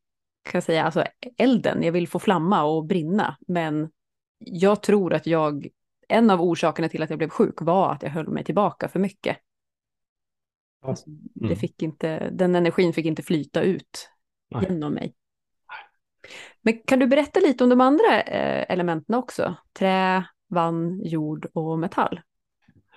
[0.45, 1.03] kan jag säga, alltså
[1.37, 1.83] elden.
[1.83, 3.37] Jag vill få flamma och brinna.
[3.47, 3.89] Men
[4.37, 5.67] jag tror att jag,
[6.07, 8.99] en av orsakerna till att jag blev sjuk var att jag höll mig tillbaka för
[8.99, 9.37] mycket.
[10.81, 11.03] Alltså,
[11.33, 11.57] det mm.
[11.57, 14.09] fick inte, den energin fick inte flyta ut
[14.51, 14.65] Nej.
[14.69, 15.15] genom mig.
[16.61, 19.55] Men kan du berätta lite om de andra eh, elementen också?
[19.73, 22.21] Trä, vann, jord och metall.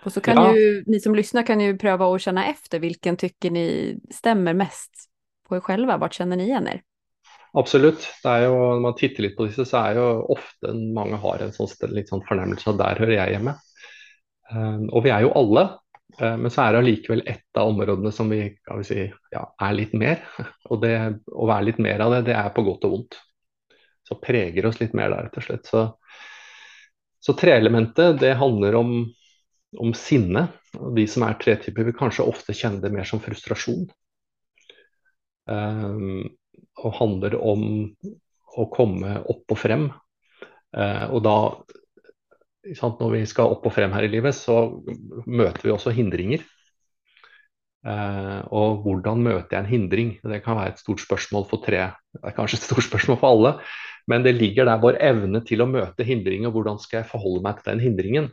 [0.05, 0.57] Och så kan ja.
[0.57, 4.93] ju ni som lyssnar kan ju pröva att känna efter vilken tycker ni stämmer mest
[5.49, 5.97] på er själva.
[5.97, 6.83] Vart känner ni igen er?
[7.61, 8.07] Absolutt.
[8.23, 11.45] Det er jo, når man titter litt på disse, så er jo ofte mange har
[11.45, 13.55] en sånn, litt sånn fornemmelse av der hører jeg hjemme.
[14.49, 15.65] Uh, og vi er jo alle,
[16.21, 19.77] uh, men så er det allikevel ett av områdene som vi, vi si, ja, er
[19.77, 20.23] litt mer.
[20.73, 20.95] Og det,
[21.33, 23.21] å være litt mer av det, det er på godt og vondt.
[24.09, 25.69] Så preger oss litt mer der, rett og slett.
[25.69, 25.85] Så,
[27.21, 28.93] så treelementet, det handler om,
[29.77, 30.47] om sinne.
[30.79, 33.85] Og de som er tretyper, vil kanskje ofte kjenne det mer som frustrasjon.
[35.49, 36.25] Um,
[36.79, 37.65] og handler om
[38.59, 39.89] å komme opp og frem.
[40.75, 41.37] Uh, og da,
[42.85, 44.69] når vi skal opp og frem her i livet, så
[45.27, 46.45] møter vi også hindringer.
[47.87, 50.11] Uh, og hvordan møter jeg en hindring?
[50.19, 51.85] Det kan være et stort spørsmål for tre.
[52.15, 53.55] Det er kanskje et stort spørsmål for alle,
[54.11, 56.53] men det ligger der vår evne til å møte hindringer.
[56.55, 58.31] Hvordan skal jeg forholde meg til den hindringen?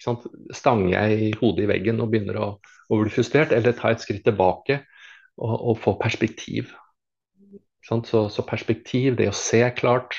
[0.00, 2.46] Stanger jeg hodet i veggen og begynner å,
[2.88, 4.80] å bli frustrert, eller ta et skritt tilbake
[5.36, 6.72] og, og få perspektiv?
[7.88, 10.18] Så, så, perspektiv, det å se klart.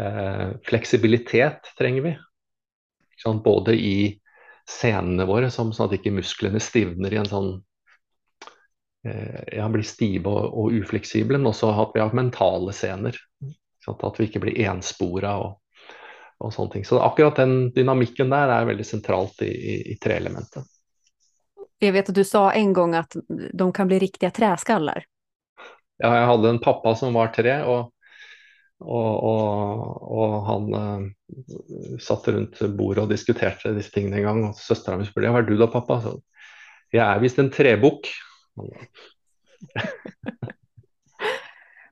[0.00, 2.16] Eh, fleksibilitet trenger vi.
[3.44, 4.20] Både i
[4.68, 7.50] scenene våre, som, sånn at ikke musklene stivner i en sånn
[9.06, 13.18] eh, ja, blir stive og, og, ufleksible, men også at vi har mentale scener.
[13.86, 15.82] At vi ikke blir enspora og,
[16.42, 16.86] og sånne ting.
[16.86, 20.66] Så akkurat den dynamikken der er veldig sentralt i, i, i treelementet.
[21.80, 25.04] Jeg vet at du sa en gang at de kan bli riktige träskaller.
[26.02, 27.92] Ja, jeg hadde en pappa som var tre, og,
[28.84, 31.00] og, og, og han uh,
[32.02, 34.38] satt rundt bordet og diskuterte disse tingene en gang.
[34.50, 35.94] Og søstera mi spurte hva er du da, pappa?
[36.04, 36.12] Så,
[36.92, 38.04] jeg er visst en trebukk.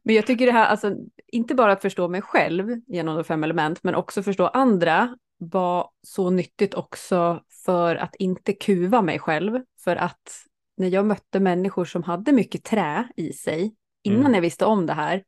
[0.05, 3.45] Men jag tycker det här, alltså, inte bara att förstå mig själv genom de fem
[3.45, 9.61] element, men också förstå andra var så nyttigt också för att inte kuva mig själv.
[9.85, 10.45] För att
[10.77, 14.35] när jag mötte människor som hade mycket trä i sig, innan mm.
[14.35, 15.25] jag visste om det här,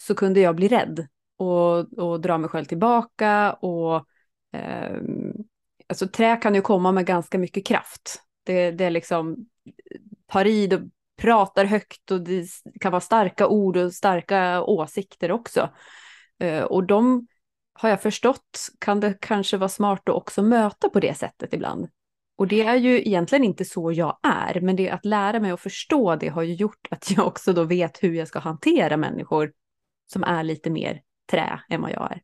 [0.00, 1.06] så kunde jag bli rädd
[1.36, 3.52] och, och dra mig själv tillbaka.
[3.52, 3.96] Och,
[4.52, 4.96] eh,
[5.88, 8.22] alltså, trä kan ju komma med ganska mycket kraft.
[8.44, 9.36] Det, det liksom
[10.26, 10.80] tar i och
[11.18, 12.46] pratar högt och det
[12.80, 15.70] kan vara starka ord och starka åsikter också.
[16.38, 17.26] Eh, och de
[17.72, 21.88] har jag förstått kan det kanske vara smart att också möta på det sättet ibland.
[22.38, 25.60] Och det är ju egentligen inte så jag är, men det att lära mig att
[25.60, 29.52] förstå det har ju gjort att jag också då vet hur jag ska hantera människor
[30.12, 32.20] som är lite mer trä än vad jag är.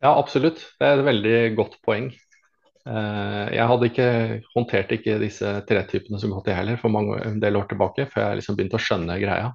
[0.00, 0.60] Ja, absolut.
[0.78, 2.10] Det er et veldig godt poeng.
[2.86, 4.08] Eh, jeg hadde ikke,
[4.52, 8.28] håndtert ikke disse tretypene så godt jeg heller for mange, en del år tilbake, før
[8.28, 9.54] jeg liksom begynte å skjønne greia.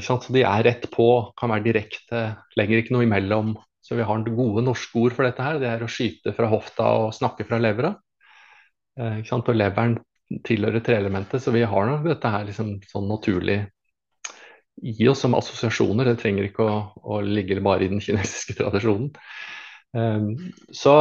[0.00, 2.20] Så de er rett på, kan være direkte,
[2.56, 3.50] legger ikke noe imellom.
[3.90, 5.58] Så vi har gode norske ord for dette her.
[5.58, 7.90] Det er å skyte fra hofta og snakke fra levra.
[8.94, 9.96] Eh, og leveren
[10.46, 13.64] tilhører treelementet, så vi har nok dette her liksom sånn naturlig
[14.78, 16.06] i oss som assosiasjoner.
[16.06, 19.10] Det trenger ikke å, å ligge bare i den kinesiske tradisjonen.
[19.98, 20.94] Ehm, så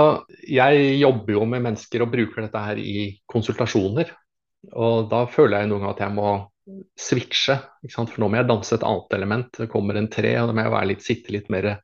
[0.50, 4.16] jeg jobber jo med mennesker og bruker dette her i konsultasjoner.
[4.74, 6.32] Og da føler jeg noen ganger at jeg må
[7.00, 7.56] switche,
[7.94, 9.54] for nå må jeg danse et annet element.
[9.62, 11.76] Det kommer en tre, og da må jeg litt, sitte litt mer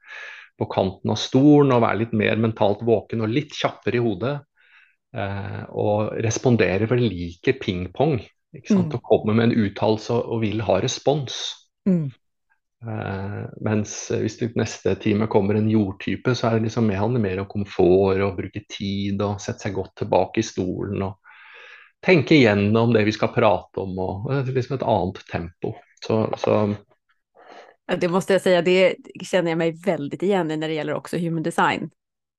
[0.60, 4.36] på kanten av stolen og være litt mer mentalt våken og litt kjappere i hodet.
[5.15, 8.20] Eh, og respondere, for de liker pingpong.
[8.56, 8.86] Mm.
[8.86, 11.41] Og kommer med en uttalelse og, vil ha respons.
[11.89, 12.08] Mm.
[12.86, 17.44] Eh, mens hvis det neste time kommer en jordtype, så er det liksom handler mer
[17.44, 21.22] om komfort og bruke tid og sette seg godt tilbake i stolen og
[22.06, 25.74] tenke igjennom det vi skal prate om og uh, liksom et annet tempo.
[26.04, 26.60] Så, så
[27.88, 31.17] det måste jag säga, det känner jag mig väldigt igen i när det gäller också
[31.17, 31.89] human design.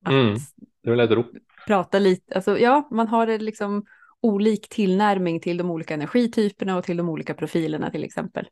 [0.05, 0.35] Att mm,
[0.83, 1.25] det är väl ett tro.
[1.67, 3.87] Prata lite, alltså ja, man har det liksom
[4.23, 8.49] olik tillnärmning till de olika energityperna och till de olika profilerna till exempel.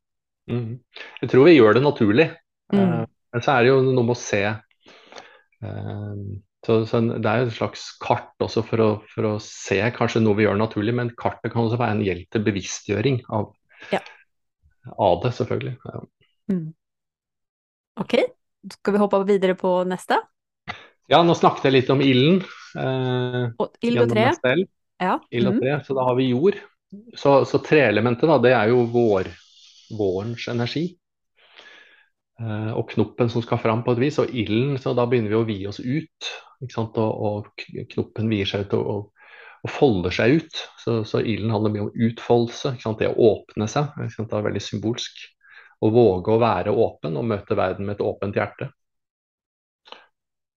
[0.51, 0.79] Mm.
[1.21, 2.31] Jeg tror vi gjør det naturlig.
[2.73, 2.89] Mm.
[2.89, 4.43] Uh, men så er det jo noe med å se.
[5.65, 6.19] Uh,
[6.67, 10.23] så, så, Det er jo et slags kart også for å, for å, se kanskje
[10.25, 13.51] noe vi gjør naturlig, men kartet kan også være en hjelp til bevisstgjøring av,
[13.93, 14.01] ja.
[14.97, 15.77] av det, selvfølgelig.
[15.85, 16.05] Ja.
[16.53, 16.67] Mm.
[18.01, 18.15] Ok,
[18.73, 20.19] skal vi hoppe videre på neste?
[21.11, 22.41] Ja, nå snakket jeg litt om ilden.
[22.81, 24.31] Eh, og ild og tre.
[25.03, 25.19] Ja.
[25.31, 25.61] Ild og mm.
[25.63, 25.77] tre.
[25.87, 26.59] Så da har vi jord.
[27.19, 29.31] Så, så treelementet, da, det er jo vår
[29.95, 30.87] vårens energi.
[32.41, 35.39] Eh, og knoppen som skal fram på et vis, og ilden, så da begynner vi
[35.39, 36.31] å vie oss ut.
[36.65, 39.29] Og, og, knoppen vier seg ut og, og,
[39.67, 40.65] og folder seg ut.
[40.81, 43.93] Så, så ilden handler mye om utfoldelse, det å åpne seg.
[44.17, 45.27] Det er veldig symbolsk.
[45.85, 48.71] Å våge å være åpen og møte verden med et åpent hjerte.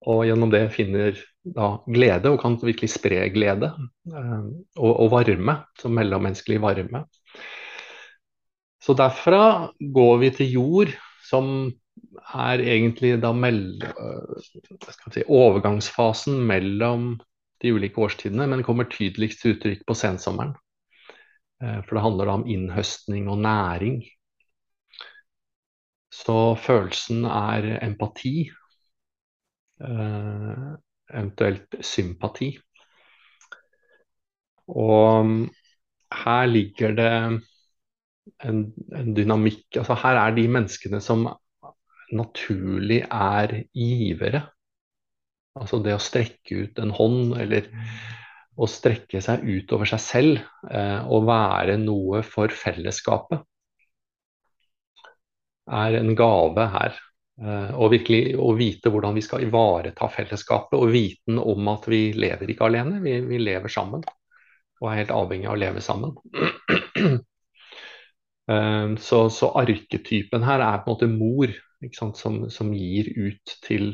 [0.08, 3.74] Og gjennom det finner da glede, og kan virkelig spre glede.
[4.08, 4.46] Uh,
[4.80, 7.04] og, og varme, som mellommenneskelig varme.
[8.84, 10.94] Så derfra går vi til jord,
[11.28, 11.68] som
[12.38, 13.82] er egentlig da mell,
[15.12, 17.16] si, overgangsfasen mellom
[17.64, 20.54] de ulike årstidene, men kommer tydeligst til uttrykk på sensommeren.
[21.58, 23.98] For det handler da om innhøstning og næring.
[26.14, 28.50] Så følelsen er empati,
[31.14, 32.52] eventuelt sympati.
[34.68, 35.32] Og
[36.24, 37.12] her ligger det
[38.44, 38.62] en,
[38.96, 39.66] en, dynamikk.
[39.76, 41.28] Altså her er de menneskene som
[42.12, 44.46] naturlig er givere.
[45.58, 47.70] Altså det å strekke ut en hånd, eller
[48.58, 50.40] å strekke seg utover seg selv
[50.72, 53.44] eh, og være noe for fellesskapet,
[55.68, 56.98] er en gave her.
[57.38, 62.12] Eh, og virkelig å vite hvordan vi skal ivareta fellesskapet, og viten om at vi
[62.18, 64.06] lever ikke alene, vi, vi lever sammen
[64.78, 66.16] og er helt avhengig av å leve sammen.
[68.48, 71.52] Ehm, så, så, arketypen her er på en måte mor,
[71.92, 73.90] som, som, gir ut til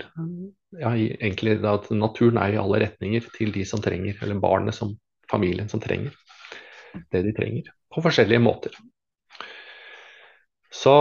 [0.78, 4.94] ja, egentlig at Naturen er i alle retninger til de som trenger, eller barnet som
[5.32, 6.14] familien som trenger
[7.10, 8.78] det de trenger, på forskjellige måter.
[10.70, 10.94] Så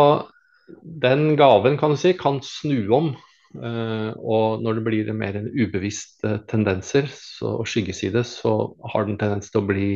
[0.82, 3.12] den gaven kan du si, kan snu om
[3.52, 9.18] Uh, og når det blir mer en ubevisste tendenser så, og skyggeside, så har den
[9.20, 9.88] tendens til å bli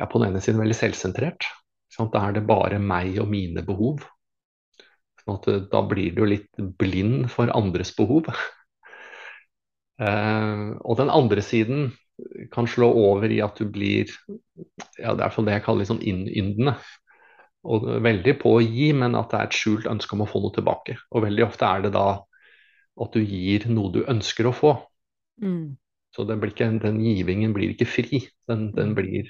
[0.00, 1.48] ja, på den ene siden veldig selvsentrert.
[1.96, 4.02] Da er det bare meg og mine behov.
[5.22, 8.32] Sånn at, da blir du litt blind for andres behov.
[10.00, 11.90] uh, og den andre siden
[12.52, 14.08] kan slå over i at du blir
[14.96, 16.78] ja, det er det jeg kaller litt sånn innyndende
[17.66, 20.42] og veldig på å gi, men at det er et skjult ønske om å få
[20.44, 20.96] noe tilbake.
[21.10, 22.06] Og veldig ofte er det da
[23.02, 24.72] at du gir noe du ønsker å få.
[25.42, 25.76] Mm.
[26.14, 29.28] Så ikke, den givingen blir ikke fri, den, den blir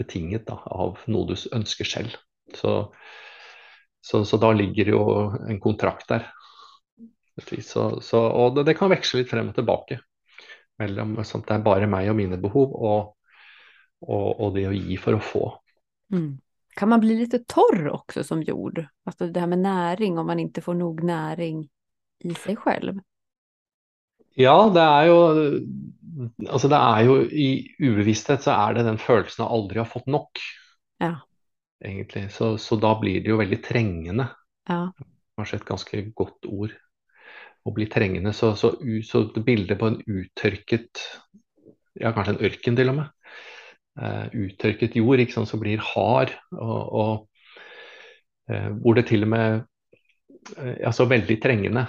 [0.00, 2.16] betinget da, av noe du ønsker selv.
[2.56, 2.72] Så,
[4.00, 5.02] så, så, da ligger jo
[5.44, 6.30] en kontrakt der.
[7.60, 10.00] Så, og det, det, kan veksle litt frem og tilbake
[10.80, 13.12] mellom sånn det er bare meg og mine behov, og,
[14.04, 15.44] og, og det å gi for å få.
[16.12, 16.32] Mm.
[16.76, 18.86] Kan man bli lite torr också som jord?
[19.04, 21.68] Alltså det här med näring, om man inte får nog näring
[22.24, 23.00] i seg selv?
[24.36, 25.16] Ja, det er jo
[26.48, 27.48] Altså det er jo i
[27.80, 30.40] ubevissthet så er det den følelsen av aldri ha fått nok.
[31.00, 31.14] Ja.
[31.84, 32.30] Egentlig.
[32.32, 34.28] Så, så, da blir det jo veldig trengende.
[34.68, 34.80] Ja.
[35.36, 36.72] Kanskje et ganske godt ord.
[37.64, 38.32] Å bli trengende.
[38.36, 38.72] Så, så,
[39.04, 41.04] så bildet på en uttørket
[41.96, 43.15] Ja, kanskje en ørken til og med
[43.96, 49.64] uttørket jord sant, som blir hard, og, og uh, hvor det til og med
[50.56, 51.82] altså veldig trengende.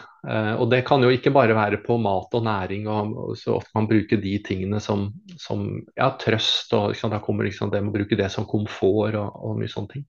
[0.57, 3.85] og det kan jo ikke bare være på mat og næring, og, så ofte man
[3.87, 5.67] bruker de tingene som, som
[5.97, 9.29] ja, trøst, og sant, da kommer liksom det med å bruke det som komfort og,
[9.35, 10.07] og, mye sånne ting.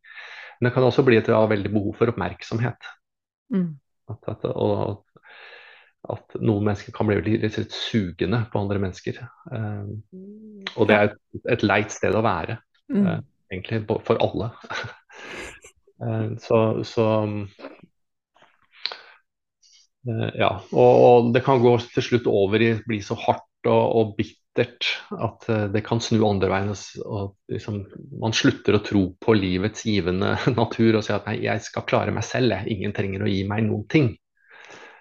[0.58, 2.88] Men det kan også bli et har veldig behov for oppmerksomhet.
[3.54, 3.68] Mm.
[4.08, 5.04] At, at, og,
[6.08, 9.20] at noen mennesker kan bli litt, litt sugende på andre mennesker.
[10.78, 11.12] Og det er
[11.50, 12.58] et, leit sted å være,
[12.92, 13.04] mm.
[13.04, 13.18] uh,
[13.52, 14.50] egentlig, for alle.
[16.02, 17.08] uh, så, så
[20.38, 20.52] ja.
[20.72, 25.44] Og, det kan gå til slutt over i bli så hardt og, og bittert at
[25.74, 26.70] det kan snu andre veien.
[27.04, 27.82] Og, liksom,
[28.22, 32.14] man slutter å tro på livets givende natur og si at nei, jeg skal klare
[32.14, 32.78] meg selv, jeg.
[32.78, 34.14] ingen trenger å gi meg noen ting.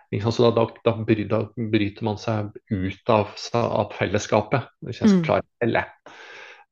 [0.07, 4.69] Så da, da, da, bryter man seg ut av, av fellesskapet.
[4.87, 5.83] Hvis jeg skal klare det.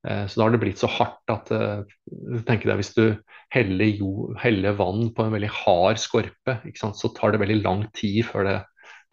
[0.07, 1.81] Eh, så da har det blitt så hardt at uh,
[2.45, 3.03] tenk deg, hvis du
[3.53, 8.21] heller, jo, heller, vann på en veldig hard skorpe, så tar det veldig lang tid
[8.27, 8.57] før det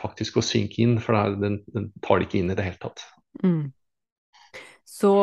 [0.02, 0.98] faktisk går synke inn.
[1.02, 3.06] For den, den, tar det ikke inn i det hele tatt.
[3.42, 3.72] Mm.
[4.86, 5.14] Så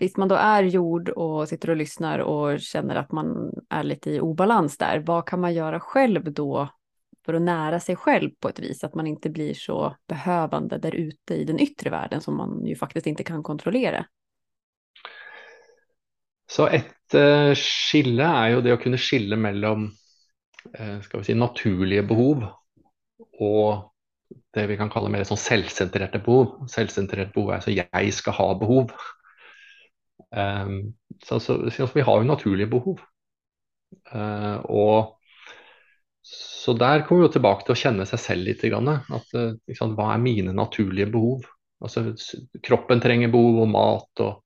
[0.00, 3.32] hvis man da er jord og sitter og lytter og kjenner at man
[3.72, 6.66] er litt i ubalanse der, hva kan man gjøre selv da
[7.26, 10.94] for å nära seg selv på et vis, at man ikke blir så behøvende der
[10.94, 14.04] ute i den yttre verden som man jo faktisk ikke kan kontrollere.
[16.46, 21.34] Så et uh, skille er jo det å kunne skille mellom uh, skal vi si,
[21.34, 22.46] naturlige behov
[23.42, 23.90] og
[24.56, 26.68] det vi kan kalle mer sånn selvsentrerte behov.
[26.70, 28.94] Selvsentrerte behov er altså jeg skal ha behov.
[30.30, 33.02] Um, så, så, så, vi har jo naturlige behov.
[34.10, 35.15] Uh, og
[36.26, 38.64] så der kommer vi tilbake til å kjenne seg selv litt.
[38.66, 39.28] At,
[39.78, 41.44] sant, hva er mine naturlige behov?
[41.84, 42.08] Altså,
[42.66, 44.40] kroppen trenger behov og mat og,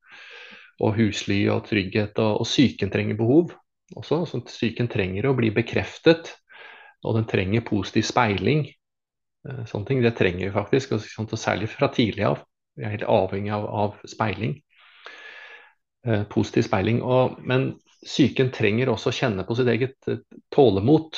[0.85, 3.55] og husly og trygghet, og, og psyken trenger behov
[3.97, 4.21] også.
[4.29, 6.35] Så psyken trenger å bli bekreftet,
[7.07, 8.67] og den trenger positiv speiling.
[9.49, 12.45] Eh, sånne ting, Det trenger vi faktisk, og, særlig fra tidlig av.
[12.77, 14.59] Vi er helt avhengig av, av speiling.
[16.05, 17.01] Eh, positiv speiling.
[17.01, 17.73] Og, men
[18.05, 21.17] psyken trenger også å kjenne på sitt eget eh, tålemot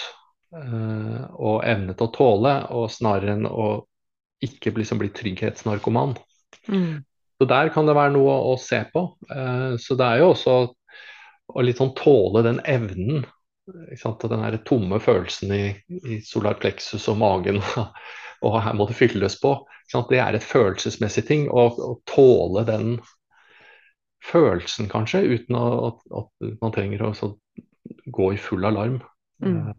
[0.52, 3.68] og evne til å tåle, og snarere enn å
[4.42, 6.16] ikke liksom bli trygghetsnarkoman.
[6.68, 7.02] Mm.
[7.38, 9.04] Så der kan det være noe å, se på.
[9.30, 10.56] Uh, så det er jo også
[11.52, 13.24] å litt sånn tåle den evnen.
[13.66, 17.60] Den der tomme følelsen i, i solar plexus og magen,
[18.46, 19.56] og her må det fylles på.
[20.10, 21.48] Det er et følelsesmessig ting.
[21.50, 22.96] Å, å tåle den
[24.22, 27.32] følelsen, kanskje, uten at, at man trenger å
[28.06, 29.00] gå i full alarm.
[29.42, 29.74] Mm.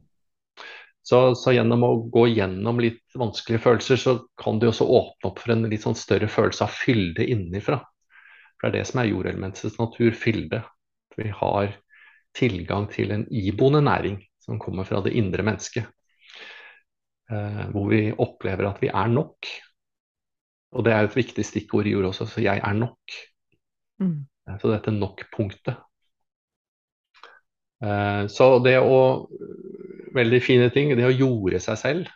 [1.04, 5.30] Eh, så, så, gjennom å gå gjennom litt vanskelige følelser, så kan du også åpne
[5.30, 7.82] opp for en litt sånn større følelse av fylde innenfra.
[8.60, 10.64] For det er det som er jordelementets natur, fylde.
[11.18, 11.76] Vi har
[12.34, 15.86] tilgang til en iboende næring som kommer fra det indre mennesket.
[17.32, 19.52] Eh, hvor vi opplever at vi er nok.
[20.74, 23.18] Og det er et viktig stikkord i jord også, så jeg er nok.
[24.02, 24.24] Mm.
[24.60, 25.78] Så dette nok-punktet.
[27.84, 29.28] Eh, så det å
[30.14, 30.94] Veldig fine ting.
[30.98, 32.12] Det å jorde seg selv.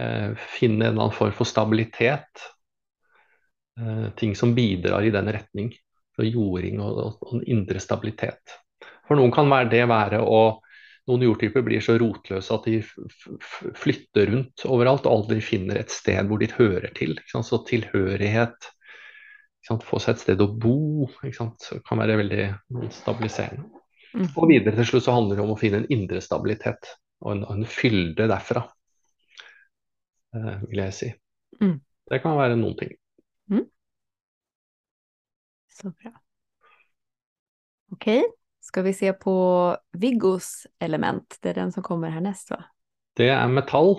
[0.00, 2.48] Eh, finne en eller annen form for stabilitet.
[3.80, 5.72] Eh, ting som bidrar i den retning.
[6.16, 8.58] Så jording og, og, og indre stabilitet.
[9.08, 10.42] For noen kan det være å
[11.10, 12.78] noen jordtyper blir så rotløse at de
[13.74, 17.16] flytter rundt overalt og aldri finner et sted hvor de hører til.
[17.26, 18.68] Så tilhørighet,
[19.82, 22.46] få seg et sted å bo kan være veldig
[22.94, 23.66] stabiliserende.
[24.12, 24.28] Mm.
[24.36, 26.90] Og videre til slutt så handler det om å finne en indre stabilitet
[27.22, 28.64] og en, en fylde derfra,
[30.36, 31.10] uh, vil jeg si.
[31.62, 31.78] Mm.
[32.10, 32.92] Det kan være noen ting.
[33.52, 33.66] Mm.
[35.72, 36.12] Så bra.
[37.92, 38.08] Ok,
[38.64, 39.36] skal vi se på
[40.00, 41.38] Viggos element?
[41.42, 42.62] Det er den som kommer härnäst va?
[43.16, 43.98] Det er metall.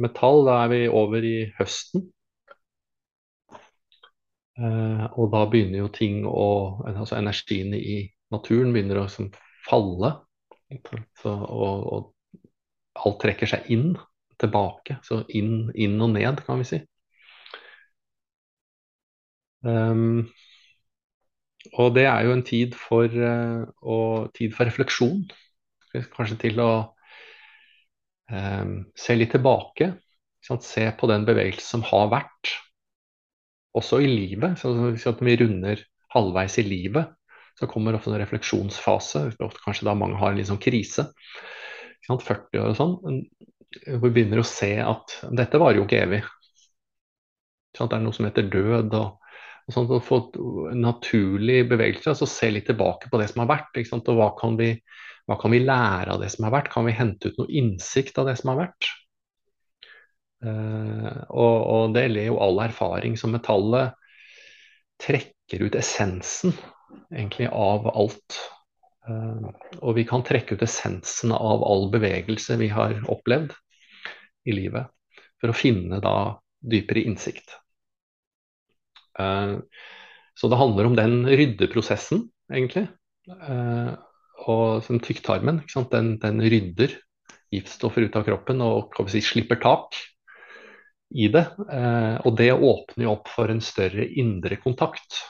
[0.00, 2.08] Metall, da er vi over i høsten.
[4.56, 6.48] Eh, og da begynner jo ting å
[6.84, 8.02] Altså energiene i
[8.32, 9.30] naturen begynner å liksom,
[9.66, 10.12] falle.
[11.20, 12.08] Så, og, og,
[13.02, 13.92] alt trekker seg inn,
[14.40, 14.98] tilbake.
[15.06, 16.80] Så inn, inn og ned, kan vi si.
[19.62, 20.26] Um,
[21.78, 25.22] og det er jo en tid for, uh, og tid for refleksjon.
[25.92, 26.72] Kanskje til å
[28.32, 29.92] um, se litt tilbake.
[30.42, 32.56] Se på den bevegelsen som har vært
[33.78, 34.58] også i livet.
[34.60, 34.74] Så
[35.12, 37.12] at vi runder halvveis i livet,
[37.58, 39.26] så kommer ofte en refleksjonsfase.
[39.38, 41.08] Kanskje da mange har en sånn krise.
[42.08, 42.94] 40 år og sånn.
[43.86, 46.22] Hvor vi begynner å se at dette varer jo ikke evig.
[47.72, 48.96] Det er noe som heter død.
[48.98, 49.22] og,
[49.72, 50.22] sånt, å Få
[50.76, 53.78] naturlig bevegelse, altså se litt tilbake på det som har vært.
[53.94, 54.74] og hva kan, vi,
[55.28, 56.72] hva kan vi lære av det som har vært?
[56.72, 58.90] Kan vi hente ut noe innsikt av det som har vært?
[60.42, 63.16] Uh, og, og, det ler jo all erfaring.
[63.16, 63.94] Så metallet
[65.02, 66.54] trekker ut essensen
[67.12, 68.38] egentlig av alt.
[69.08, 69.50] Uh,
[69.82, 73.54] og vi kan trekke ut essensen av all bevegelse vi har opplevd
[74.46, 74.90] i livet,
[75.42, 76.16] for å finne da
[76.62, 77.56] dypere innsikt.
[79.18, 79.58] Uh,
[80.38, 82.88] så det handler om den ryddeprosessen, egentlig.
[84.48, 85.60] og som tykktarmen,
[85.92, 86.96] den, den, rydder
[87.52, 89.98] giftstoffer ut av kroppen og si, slipper tak
[91.14, 91.44] i det.
[91.72, 95.28] Eh, og det åpner jo opp for en større indre kontakt eh,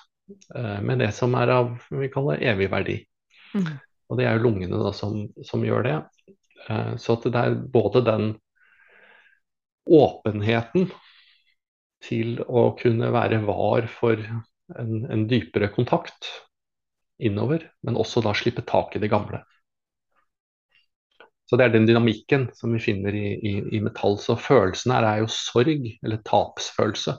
[0.83, 2.97] med det som er av vi kaller evig verdi.
[3.55, 3.73] Mm.
[4.13, 5.97] Og det er jo lungene da, som, som gjør det.
[6.69, 8.35] Eh, så at det er både den
[9.89, 10.91] åpenheten
[12.03, 16.29] til å kunne være var for en, en dypere kontakt
[17.23, 19.43] innover, men også da slippe tak i det gamle.
[21.49, 24.17] Så det er den dynamikken som vi finner i, i, i metall.
[24.21, 27.19] Så følelsen her er jo sorg, eller tapsfølelse.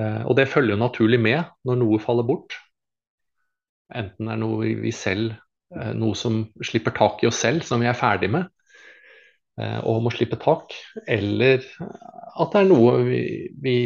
[0.00, 2.56] Eh, og det følger jo naturlig med når noe faller bort.
[3.94, 5.36] Enten det er noe vi selv,
[5.74, 8.48] eh, noe som slipper tak i oss selv, som vi er ferdig med
[9.60, 10.74] eh, og må slippe tak,
[11.06, 11.62] eller
[12.34, 13.22] at det er noe vi,
[13.62, 13.76] vi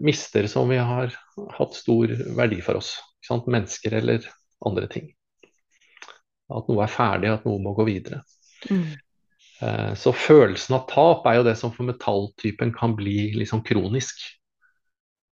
[0.00, 1.12] mister som vi har
[1.58, 2.96] hatt stor verdi for oss.
[3.30, 4.24] Mennesker eller
[4.66, 5.04] andre ting.
[6.50, 8.24] At noe er ferdig, at noe må gå videre.
[8.66, 8.96] Mm.
[10.00, 14.24] Så følelsen av tap er jo det som for metalltypen kan bli liksom kronisk.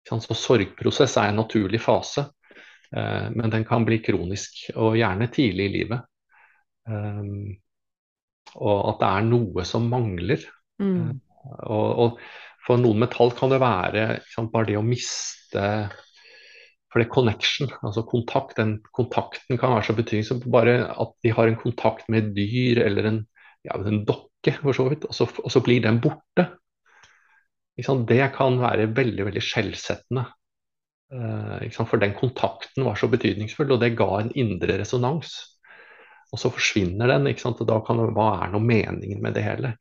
[0.09, 2.25] Så sorgprosess er en naturlig fase,
[2.97, 6.07] eh, men den kan bli kronisk, og gjerne tidlig i livet.
[6.89, 7.27] Eh,
[8.59, 10.47] og at det er noe som mangler.
[10.83, 11.21] Mm.
[11.71, 12.23] Og, og,
[12.67, 15.65] for noen metall kan det være sant, bare det å miste
[16.91, 20.43] for det er connection, altså kontakt, den kontakten kan være så betydningsfull.
[20.51, 23.21] Bare at de har en kontakt med et dyr eller en,
[23.67, 26.49] ja, en dokke, for så vidt, og så, og så blir den borte.
[27.81, 30.27] Det kan være veldig veldig skjellsettende.
[31.11, 35.33] Uh, for den kontakten var så betydningsfull, og det ga en indre resonans.
[36.31, 39.75] Og så forsvinner den, og da kan hva er nå meningen med det hele?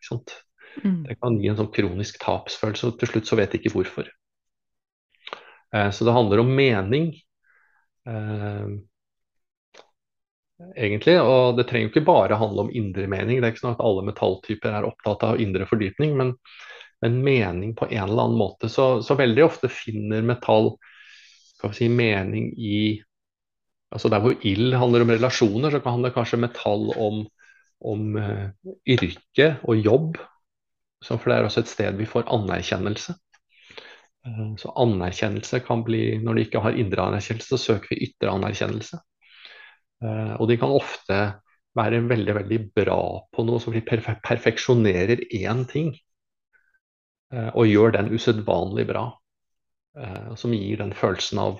[0.81, 1.03] Mm.
[1.05, 4.09] Det kan gi en sånn kronisk tapsfølelse, og til slutt så vet de ikke hvorfor.
[5.75, 7.11] Uh, så det handler om mening.
[8.09, 8.79] Uh,
[10.75, 13.37] egentlig, og det trenger jo ikke bare handle om indre mening.
[13.37, 16.33] Det er ikke sånn at alle metalltyper er opptatt av indre fordypning, men,
[17.01, 18.69] men mening på en eller annen måte.
[18.69, 20.73] Så, så veldig ofte finner metall
[21.59, 22.79] skal vi si, mening i
[23.89, 27.23] altså Der hvor ild handler om relasjoner, så kan handle kanskje metall om,
[27.81, 28.51] om uh,
[28.85, 30.19] yrke og jobb.
[31.01, 33.15] Så for det er også et sted vi får anerkjennelse.
[34.27, 38.35] Uh, så anerkjennelse kan bli Når de ikke har indre anerkjennelse, så søker vi ytre
[38.35, 39.01] anerkjennelse.
[40.05, 41.19] Uh, og de kan ofte
[41.79, 43.01] være veldig veldig bra
[43.33, 45.91] på noe, så de perfe perfeksjonerer én ting.
[47.29, 49.03] Og gjør den usedvanlig bra.
[49.97, 51.57] Eh, som gir den følelsen av,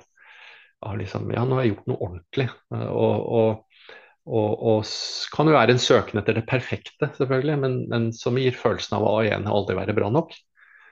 [0.85, 2.47] av liksom, ja, nå har jeg gjort noe ordentlig.
[2.75, 3.89] Eh, og, og,
[4.29, 4.93] og, og,
[5.33, 9.07] kan jo være en søken etter det perfekte, selvfølgelig, men, men som gir følelsen av
[9.07, 10.35] å igjen aldri være bra nok.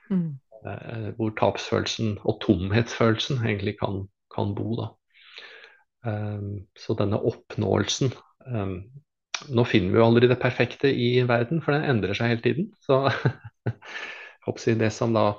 [0.09, 0.29] Mm.
[0.65, 4.71] Eh, hvor tapsfølelsen og tomhetsfølelsen egentlig kan, kan bo.
[4.81, 4.93] da.
[6.07, 8.11] Um, så denne oppnåelsen
[8.45, 8.75] um,
[9.51, 12.69] Nå finner vi jo aldri det perfekte i verden, for den endrer seg hele tiden.
[12.81, 13.01] Så
[14.55, 15.31] det som da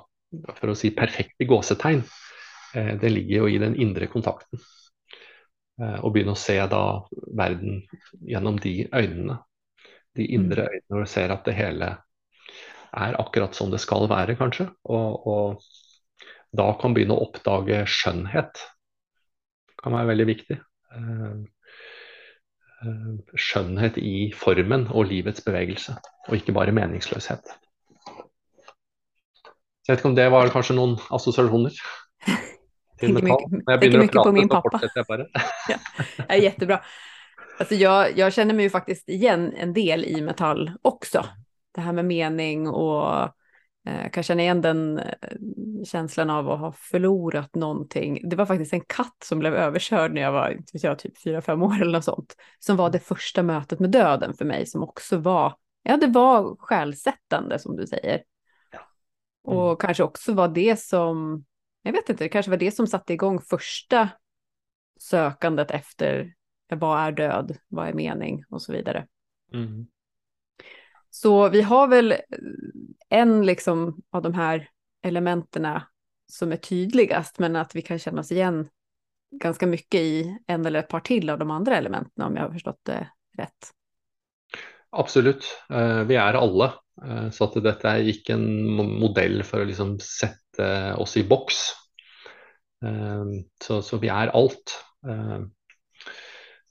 [0.59, 2.03] for å si perfekte gåsetegn,
[2.75, 4.59] eh, det ligger jo i den indre kontakten.
[5.81, 6.83] Eh, å begynne å se da
[7.37, 7.81] verden
[8.27, 9.39] gjennom de øynene.
[10.15, 11.93] De indre øynene når du ser at det hele
[12.89, 14.67] er akkurat som det skal være, kanskje.
[14.89, 15.61] Og, og
[16.57, 18.65] da kan begynne å oppdage skjønnhet.
[19.69, 20.59] Det kan være veldig viktig.
[20.97, 21.33] Eh,
[23.35, 25.97] skjønnhet i formen og livets bevegelse,
[26.27, 27.51] og ikke bare meningsløshet.
[29.89, 31.77] Jeg vet ikke om det var kanskje noen assosiasjoner?
[33.01, 34.79] Tenker mye på min pappa.
[35.69, 35.77] ja,
[36.27, 36.79] är jättebra.
[37.59, 41.25] Alltså jag, jag känner mig ju faktiskt igen en del i metall också.
[41.75, 43.23] Det här med mening och
[43.87, 45.29] eh, kan känna igen den eh,
[45.85, 48.29] känslan av att ha förlorat någonting.
[48.29, 51.63] Det var faktiskt en katt som blev överkörd när jag var jag, typ fyra fem
[51.63, 52.35] år eller något sånt.
[52.59, 56.55] Som var det första mötet med döden för mig som också var, ja det var
[56.59, 58.21] själsättande som du säger.
[59.49, 59.77] Och mm.
[59.77, 61.45] kanske också var det som,
[61.81, 64.09] jag vet inte, det kanske var det som satte igång första
[64.99, 66.33] sökandet efter
[66.69, 69.07] vad är död, vad är mening och så vidare.
[69.53, 69.87] Mm.
[71.09, 72.15] Så vi har väl
[73.09, 74.69] en liksom av de här
[75.03, 75.87] elementerna
[76.27, 78.69] som är tydligast, men att vi kan känna oss igen
[79.31, 82.51] ganska mycket i en eller ett par till av de andra elementen om jag har
[82.51, 83.73] förstått det rätt.
[84.89, 85.63] Absolutt.
[85.69, 86.71] Eh, vi er alle.
[87.05, 88.47] Eh, så at dette er ikke en
[88.99, 90.69] modell for å liksom sette
[90.99, 91.61] oss i boks.
[92.85, 94.75] Eh, så, så vi er alt.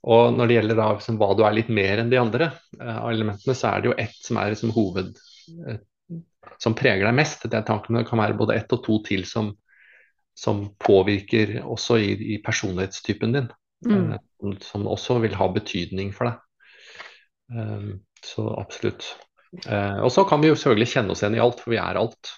[0.08, 3.08] Og når det gjelder da, liksom, hva du er litt mer enn de andre av
[3.10, 5.16] elementene, så er det jo ett som er liksom hoved
[6.62, 7.48] som preger deg mest.
[7.50, 9.50] Det tankene kan være både ett og to til som,
[10.38, 13.48] som påvirker også i, i personlighetstypen din.
[13.88, 14.14] Mm.
[14.64, 17.98] Som også vil ha betydning for deg.
[18.24, 19.08] Så absolutt.
[19.68, 22.00] Eh, och så kan vi jo selvfølgelig kjenne oss igjen i alt, for vi er
[22.00, 22.34] alt.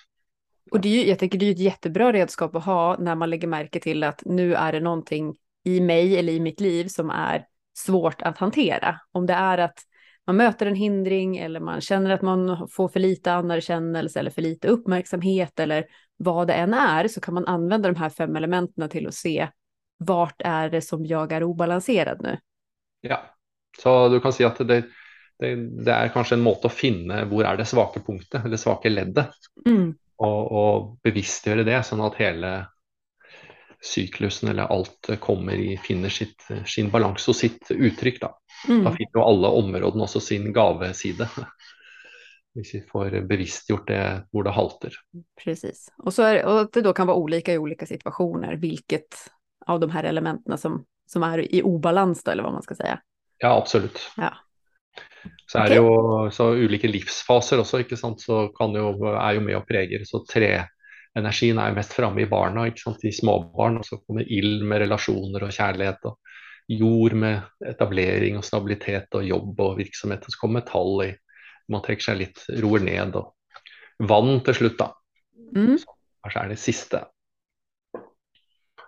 [0.70, 3.30] Och det är ju, jag tänker det är ett jättebra redskap att ha när man
[3.30, 7.10] lägger märke till att nu är det någonting i mig eller i mitt liv som
[7.10, 7.44] är
[7.74, 9.00] svårt att hantera.
[9.12, 9.78] Om det är att
[10.26, 14.42] man möter en hindring eller man känner att man får för lite anerkännelse eller för
[14.42, 15.84] lite uppmärksamhet eller
[16.16, 19.48] vad det än är så kan man använda de här fem elementen till att se
[19.96, 22.38] vart är det som jag är obalanserad nu.
[23.00, 23.20] Ja,
[23.78, 24.84] så du kan si at det,
[25.40, 28.92] det, det, er kanskje en måte å finne hvor er det svake punktet, eller svake
[28.92, 29.32] leddet.
[29.66, 29.94] Mm.
[30.20, 32.52] Og, og, bevisstgjøre det, sånn at hele
[33.80, 38.20] syklusen eller alt kommer i, finner sitt, sin balanse og sitt uttrykk.
[38.20, 38.34] Da.
[38.68, 38.82] Mm.
[38.84, 41.28] da finner jo alle områdene også sin gaveside.
[42.58, 44.96] Hvis vi får bevisstgjort det hvor det halter.
[45.38, 45.86] Precis.
[46.02, 49.22] Og, så er, og det da kan være ulike i ulike situasjoner, hvilket
[49.70, 52.92] av de her elementene som, som er i ubalanse, eller hva man skal si.
[53.40, 54.02] Ja, absolutt.
[54.18, 54.34] Ja.
[55.50, 58.22] Så er det jo så ulike livsfaser også, ikke sant?
[58.22, 60.04] så jo, er jo med og preger.
[60.08, 63.04] Så treenergien er jo mest framme i barna, ikke sant?
[63.04, 63.80] i småbarn.
[63.80, 66.06] Og så kommer ild med relasjoner og kjærlighet.
[66.08, 66.18] og
[66.70, 70.24] Jord med etablering og stabilitet og jobb og virksomhet.
[70.24, 71.10] Og så kommer metall i
[71.70, 73.14] Man trekker seg litt, roer ned.
[73.18, 74.90] Og vann til slutt, da.
[75.50, 75.78] Mm.
[76.22, 77.00] kanskje er det siste.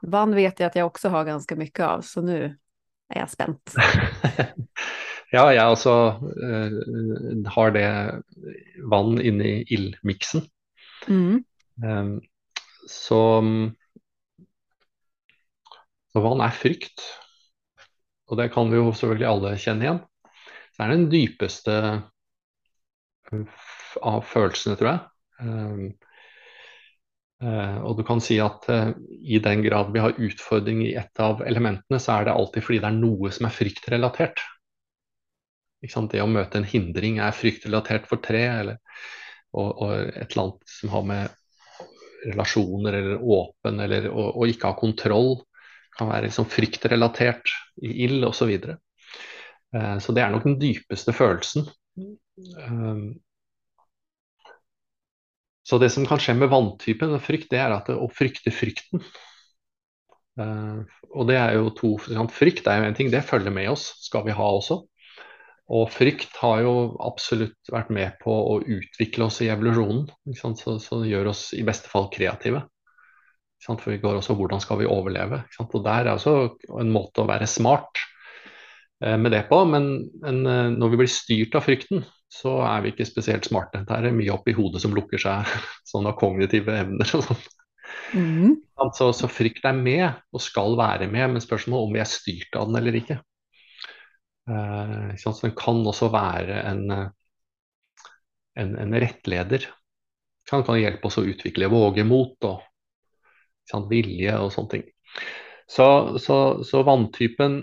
[0.02, 3.74] Vann vet jeg at jeg også har ganske mye av, så nå er jeg spent.
[5.32, 7.86] Ja, jeg også uh, har det
[8.92, 10.44] vann inni ildmiksen.
[11.08, 11.40] Mm.
[11.82, 12.20] Um,
[12.88, 13.20] så
[16.12, 17.00] Så vann er frykt.
[18.28, 20.02] Og det kan vi jo selvfølgelig alle kjenne igjen.
[20.72, 21.76] Så er det den dypeste
[24.02, 25.00] av følelsene, tror jeg.
[25.42, 25.84] Um,
[27.40, 28.92] uh, og du kan si at uh,
[29.24, 32.82] i den grad vi har utfordring i et av elementene, så er det alltid fordi
[32.84, 34.44] det er noe som er fryktrelatert.
[35.82, 38.76] Det å møte en hindring er fryktrelatert for tre, eller,
[39.50, 41.38] og, og, et eller annet som har med
[42.22, 45.40] relasjoner eller åpen eller å ikke ha kontroll
[45.98, 47.50] kan være liksom fryktrelatert
[47.82, 48.38] i ild osv.
[48.38, 48.78] Så, videre.
[49.76, 51.66] uh, så det er nok den dypeste følelsen.
[52.68, 53.20] Um,
[55.62, 59.04] så det som kan skje med vanntypen frykt, det er at det, å frykte frykten.
[60.40, 61.90] Uh, og det er jo to
[62.32, 64.80] Frykt er jo en ting, det følger med oss, skal vi ha også.
[65.72, 70.04] Og frykt har jo absolutt vært med på å utvikle oss i evolusjonen.
[70.36, 70.52] Så,
[70.82, 72.66] så, det gjør oss i beste fall kreative.
[73.62, 75.44] For vi går også hvordan skal vi overleve.
[75.62, 76.34] Og der er også
[76.82, 78.02] en måte å være smart
[79.04, 79.62] uh, med det på.
[79.70, 79.88] Men,
[80.20, 83.84] men uh, når vi blir styrt av frykten, så er vi ikke spesielt smarte.
[83.88, 85.48] Det er mye oppi hodet som lukker seg,
[85.90, 87.44] sånn av kognitive evner og sånn.
[88.12, 88.56] Mm.
[88.82, 92.58] Altså, så, frykt er med, og skal være med, men spørsmålet om vi er styrt
[92.58, 93.22] av den eller ikke.
[94.42, 96.90] Så den kan også være en,
[98.58, 99.68] en, en rettleder.
[100.50, 102.64] Den kan hjelpe oss å utvikle vågemot og
[103.70, 104.88] sant, vilje og sånne ting.
[105.70, 105.86] Så,
[106.20, 107.62] så, så vanntypen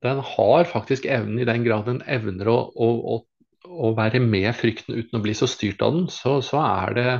[0.00, 3.18] den har faktisk evnen i den grad den evner å, å,
[3.68, 7.10] å være med frykten uten å bli så styrt av den, så, så er det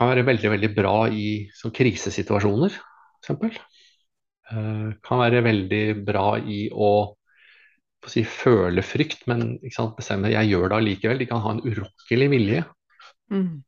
[0.00, 2.72] kan være veldig veldig bra i krisesituasjoner,
[3.20, 3.60] f.eks.
[4.50, 10.50] Uh, kan være veldig bra i å, å si, føle frykt, men sant, bestemme jeg
[10.50, 11.20] gjør det allikevel.
[11.20, 12.64] De kan ha en urokkelig vilje.
[13.30, 13.60] Mm.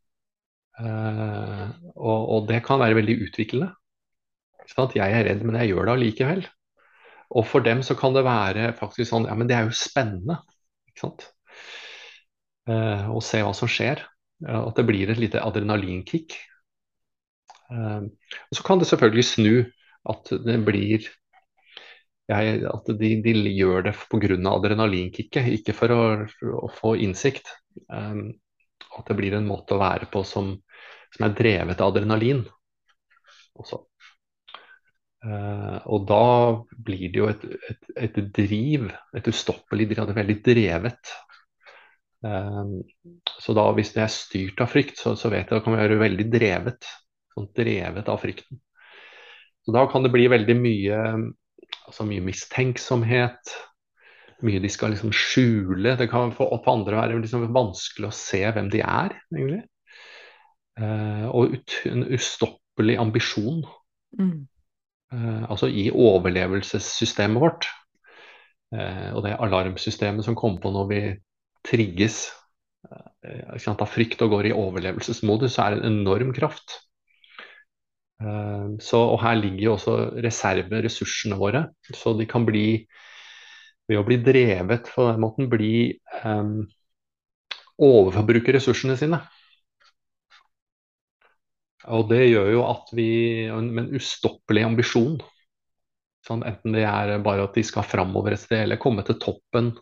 [0.83, 3.71] Uh, og, og, det kan være veldig utviklende.
[4.73, 6.47] Jeg er redd, men jeg gjør det allikevel.
[7.33, 10.39] Og for dem så kan det være faktisk sånn Ja, men det er jo spennende.
[10.91, 11.27] Ikke sant?
[12.69, 14.05] Uh, å se hva som skjer.
[14.43, 16.35] At det blir et lite adrenalinkick.
[17.73, 18.03] Eh,
[18.51, 19.55] og så kan det selvfølgelig snu.
[20.11, 21.07] At det blir
[22.31, 24.39] jeg, At de, de, gjør det pga.
[24.53, 26.03] adrenalinkicket, ikke for å,
[26.63, 27.51] å få innsikt.
[27.89, 28.31] Um,
[28.93, 30.53] at det blir en måte å være på som,
[31.15, 32.45] som er drevet av adrenalin.
[33.59, 33.83] Også.
[35.23, 36.23] Uh, og da
[36.83, 41.13] blir det jo et, et, et driv, et ustoppelig driv, det er veldig drevet.
[42.23, 42.81] Uh,
[43.43, 45.79] så da hvis det er styrt av frykt, så, så vet jeg at det kan
[45.79, 46.91] være veldig drevet.
[47.33, 48.61] Sånn drevet av frykten.
[49.63, 51.03] Så da kan det bli veldig mye,
[51.87, 53.53] altså mye mistenksomhet.
[54.43, 55.95] Mye de skal liksom skjule.
[55.99, 59.63] Det kan for, for andre være liksom vanskelig å se hvem de er, egentlig.
[60.81, 63.63] Uh, og ut, en ustoppelig ambisjon.
[64.19, 64.39] Mm.
[65.13, 67.69] Uh, altså i overlevelsessystemet vårt.
[68.75, 71.03] Uh, og det alarmsystemet som kommer på når vi
[71.69, 72.25] trigges
[73.23, 76.81] av frykt og går i overlevelsesmodus, så er det en enorm kraft.
[78.83, 81.67] Så, og her ligger jo også reserveressursene våre.
[81.97, 82.67] Så de kan bli
[83.91, 85.91] Ved å bli drevet på den måten bli
[86.23, 86.63] um,
[87.83, 89.19] overforbruke ressursene sine.
[91.91, 93.09] Og det gjør jo at vi
[93.51, 95.17] Med en ustoppelig ambisjon.
[96.23, 99.73] Sånn, enten det er bare at de skal framover et sted, eller komme til toppen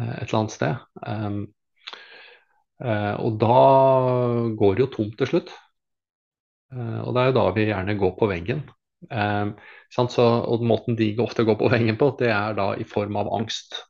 [0.00, 0.86] eh, et eller annet sted.
[1.04, 1.42] Um,
[2.82, 3.58] og da
[4.58, 5.52] går det jo tomt til slutt.
[6.72, 8.64] Uh, og det er jo da vi gjerne går på veggen.
[9.10, 9.54] Um,
[9.92, 13.32] så, og måten de ofte går på veggen på, det er da i form av
[13.36, 13.82] angst.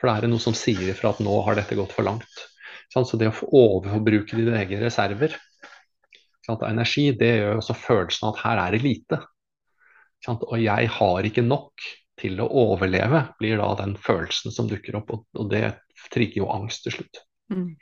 [0.00, 2.46] For det er noe som sier ifra at nå har dette gått for langt.
[2.94, 5.34] Så det å overforbruke dine egne reserver
[6.44, 9.20] sant, energi, det gjør også følelsen av at her er det lite.
[10.34, 11.86] Og jeg har ikke nok
[12.20, 15.12] til å overleve, blir da den følelsen som dukker opp.
[15.12, 15.66] Og det
[16.14, 17.24] trigger jo angst til slutt.
[17.52, 17.74] Mm.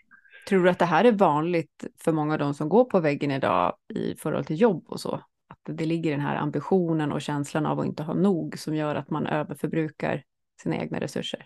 [0.49, 1.67] Tror du at det her er vanlig
[2.03, 5.03] for mange av de som går på veggen i dag i forhold til jobb og
[5.03, 5.21] så?
[5.53, 9.03] At det ligger den her ambisjonen og følelsen av å ikke ha nok som gjør
[9.05, 10.25] at man overforbruker
[10.61, 11.45] sine egne ressurser?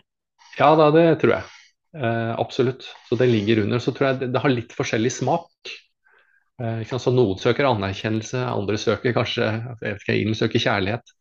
[0.57, 1.49] Ja, da, det tror jeg.
[1.97, 2.87] Eh, absolutt.
[3.09, 3.79] Så det ligger under.
[3.79, 5.73] Så tror jeg det, det har litt forskjellig smak.
[6.63, 9.49] Eh, så noen søker anerkjennelse, andre søker kanskje
[9.83, 11.13] jeg ikke, inn, søker kjærlighet.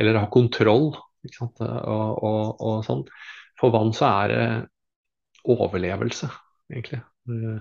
[0.00, 0.92] Eller ha kontroll.
[1.22, 3.04] Og, og, og, sånn.
[3.60, 4.46] For vann så er det
[5.52, 6.26] overlevelse,
[6.72, 7.02] egentlig.
[7.28, 7.58] Eh,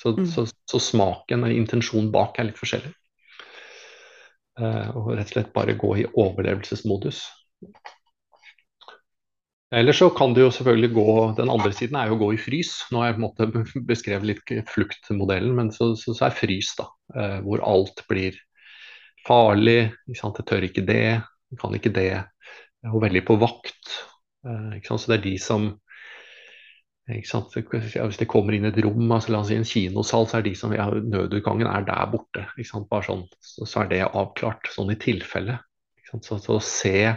[0.00, 0.26] så, mm.
[0.26, 2.92] så, så smaken og intensjonen bak er litt forskjellig.
[4.60, 7.22] Uh, og rett og slett bare gå i overlevelsesmodus.
[9.72, 12.40] Eller så kan det jo selvfølgelig gå Den andre siden er jo å gå i
[12.40, 12.74] frys.
[12.92, 16.74] Nå har jeg på en måte beskrevet litt fluktmodellen, men så, så, så er frys,
[16.76, 16.90] da.
[17.16, 18.36] Eh, hvor alt blir
[19.24, 20.42] farlig, ikke sant?
[20.42, 22.10] jeg tør ikke det, jeg kan ikke det.
[22.12, 23.96] Jeg er veldig på vakt.
[24.42, 25.04] Ikke sant?
[25.04, 25.68] Så det er de som?
[27.10, 30.54] Hvis det kommer inn et rom, altså la oss si en kinosal, så er de
[30.58, 32.46] som ja, nødutgangen er der borte.
[32.90, 35.58] Bare sånn, så, så er det avklart, sånn i tilfelle.
[36.12, 37.10] Så, så, å se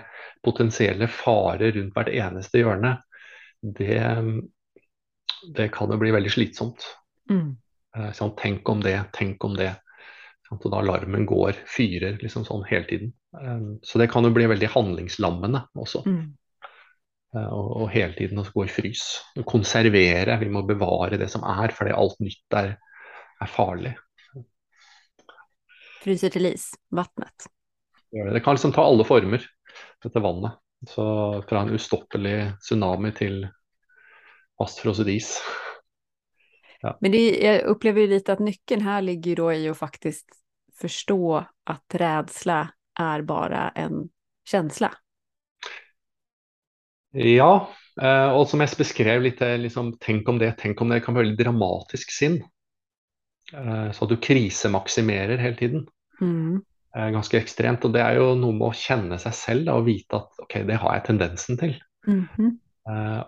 [0.46, 2.96] potensielle farer rundt hvert eneste hjørne,
[3.62, 4.00] det,
[5.58, 6.86] det kan jo bli veldig slitsomt.
[7.30, 7.56] Mm.
[8.16, 9.74] Sånn, tenk om det, tenk om det.
[10.46, 13.14] Sånn, og da alarmen går, fyrer liksom sånn hele tiden.
[13.36, 16.04] Um, så det kan jo bli veldig handlingslammende også.
[16.06, 16.26] Mm.
[17.36, 19.04] Uh, og, og, hele tiden å gå i frys.
[19.48, 22.76] Konservere, vi må bevare det som er, fordi alt nytt er,
[23.44, 23.96] er farlig.
[26.06, 27.50] Fryser til is, vannet.
[28.16, 29.44] Det kan liksom ta alle former,
[30.06, 30.62] dette vannet.
[30.88, 31.06] Så
[31.50, 33.40] fra en ustoppelig tsunami til
[34.60, 35.32] fastfrosset is.
[36.82, 36.94] Ja.
[37.02, 40.26] Men det, jeg opplever ju lite att nyckeln här ligger då i å faktisk
[40.82, 42.70] forstå at rädsla
[43.00, 44.10] er bare en
[44.46, 44.92] känsla.
[47.16, 47.52] Ja,
[48.02, 51.16] eh, og som jeg beskrev litt, eh, liksom, tenk om det, tenk om det kan
[51.16, 52.42] være veldig dramatisk sinn.
[53.54, 55.86] Eh, så du krisemaksimerer hele tiden.
[56.22, 56.64] Mm.
[56.96, 57.84] Ganske ekstremt.
[57.84, 60.62] Og det er jo noe med å kjenne seg selv da, og vite at ok,
[60.64, 61.74] det har jeg tendensen til.
[62.08, 62.54] Mm -hmm.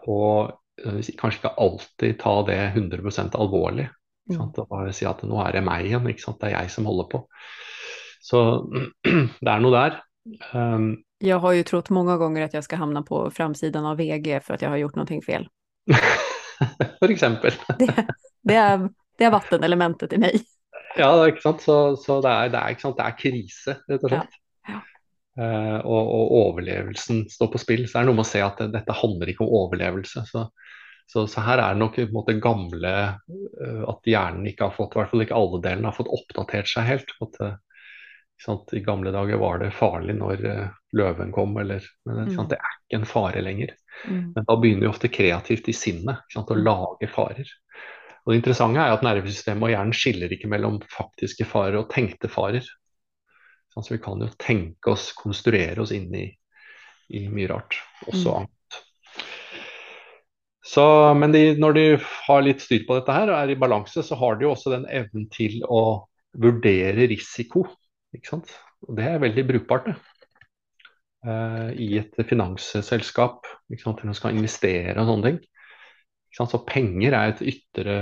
[0.07, 0.53] Og
[1.19, 3.89] kanskje ikke alltid ta det 100 alvorlig.
[4.29, 4.39] Mm.
[4.39, 7.27] Og bare si at nå er det meg igjen, det er jeg som holder på.
[8.21, 8.69] Så
[9.43, 10.01] det er noe der.
[10.53, 14.37] Um, jeg har jo trodd mange ganger at jeg skal hamna på framsidan av VG
[14.45, 15.47] for at jeg har gjort noe fel.
[16.99, 17.57] for eksempel.
[17.81, 18.05] det,
[18.45, 18.85] det, er,
[19.17, 20.45] det er vattenelementet i meg.
[20.97, 21.63] Ja, ikke sant.
[21.65, 24.37] Så, så det, er, det, er, det, er, krise, rett og slett.
[24.69, 24.77] Ja.
[24.77, 24.83] Ja.
[25.37, 27.85] Uh, og, og, overlevelsen står på spill.
[27.85, 30.25] Så det er noe med å se at det, dette handler ikke om overlevelse.
[30.29, 30.47] Så,
[31.07, 34.77] så, så her er det nok på en måte gamle uh, At hjernen ikke har
[34.77, 37.13] fått, i hvert fall ikke alle delene, har fått oppdatert seg helt.
[37.25, 37.55] At, uh,
[38.73, 40.43] I gamle dager var det farlig når
[40.95, 42.49] løven kom, eller men, mm.
[42.51, 43.73] Det er ikke en fare lenger.
[44.05, 44.33] Mm.
[44.35, 46.61] Men da begynner vi ofte kreativt i sinnet å mm.
[46.61, 47.49] lage farer.
[48.25, 52.29] Og Det interessante er at nervesystemet og hjernen skiller ikke mellom faktiske farer og tenkte
[52.31, 52.65] farer.
[53.71, 56.27] Så vi kan jo tenke oss, konstruere oss inn i,
[57.13, 57.77] i mye rart,
[58.07, 58.37] også mm.
[58.37, 58.53] annet.
[60.67, 60.83] Så,
[61.15, 61.83] men de, når de
[62.27, 64.73] har litt styr på dette her og er i balanse, så har de jo også
[64.73, 67.63] den evnen til å vurdere risiko.
[68.15, 68.53] Ikke sant?
[68.87, 69.97] Og det er veldig brukbart, det.
[71.27, 73.99] Uh, I et finansselskap, ikke sant?
[73.99, 75.39] når man skal investere og sånne ting.
[76.37, 77.95] Så penger er et ytre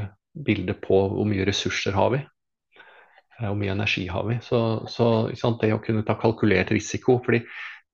[0.46, 2.20] bilde på hvor mye ressurser har vi.
[3.40, 4.38] Eh, hvor mye energi har vi.
[4.44, 4.60] Så,
[4.92, 5.08] så
[5.40, 7.44] sant, det å kunne ta kalkulert risiko fordi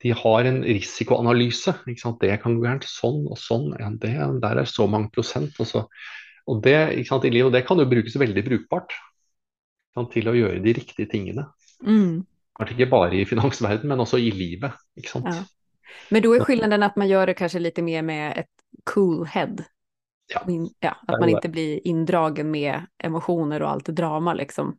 [0.02, 1.76] de har en risikoanalyse.
[1.86, 3.70] Det kan gå gærent sånn og sånn.
[3.78, 5.54] Ja, det, der er så mange prosent.
[5.62, 5.86] Og, så,
[6.50, 6.78] og det,
[7.10, 8.98] sant, i livet, det kan jo brukes veldig brukbart
[9.94, 11.46] sant, til å gjøre de riktige tingene.
[11.86, 12.22] Mm.
[12.58, 14.78] Kanskje ikke bare i finansverden, men også i livet.
[15.00, 15.30] Ikke sant?
[15.32, 15.44] Ja.
[16.12, 18.52] Men da er forskjellen at man gjør det kanskje litt mer med et
[18.90, 19.64] cool head.
[20.32, 20.44] Ja.
[20.80, 24.76] ja at man ikke blir inndragen med emosjoner og alt det drama, liksom.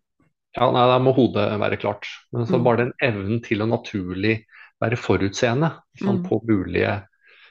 [0.57, 2.09] Ja, nei, Da må hodet være klart.
[2.32, 2.64] Men så mm.
[2.66, 4.42] bare den evnen til å naturlig
[4.82, 6.26] være forutseende sånn, mm.
[6.28, 6.98] på mulige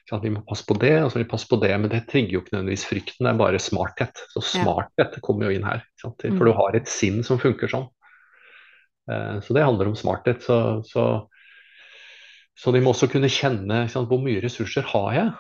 [0.10, 2.04] sånn, Vi må passe på det, og så må vi passe på det, men det
[2.10, 4.24] trigger jo ikke nødvendigvis frykten, det er bare smarthet.
[4.34, 5.86] Så smarthet kommer jo inn her.
[6.04, 6.38] Mm.
[6.38, 7.88] For du har et sinn som funker sånn.
[9.10, 10.44] Eh, så det handler om smarthet.
[10.44, 11.06] Så, så,
[12.58, 15.32] så de må også kunne kjenne hvor mye ressurser har jeg,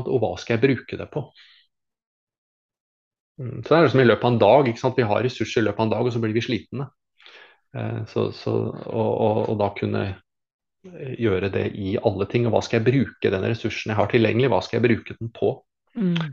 [0.00, 1.26] og hva skal jeg bruke det på.
[3.40, 4.74] Mm, så det er som i løpet av en dag.
[4.96, 6.88] Vi har ressurser i løpet av en dag, og så blir vi slitne.
[7.76, 10.04] Eh, så, og, og, og, da kunne
[10.92, 12.46] gjøre det i alle ting.
[12.46, 15.30] Og hva skal jeg bruke den ressursen jeg har tilgjengelig, hva skal jeg bruke den
[15.34, 15.54] på?
[15.94, 16.32] Mm.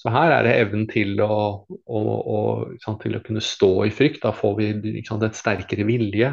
[0.00, 1.34] Så her er det evnen til å,
[1.68, 2.38] å, å,
[3.02, 4.22] til å, kunne stå i frykt.
[4.22, 6.30] Da får vi sant, et sterkere vilje.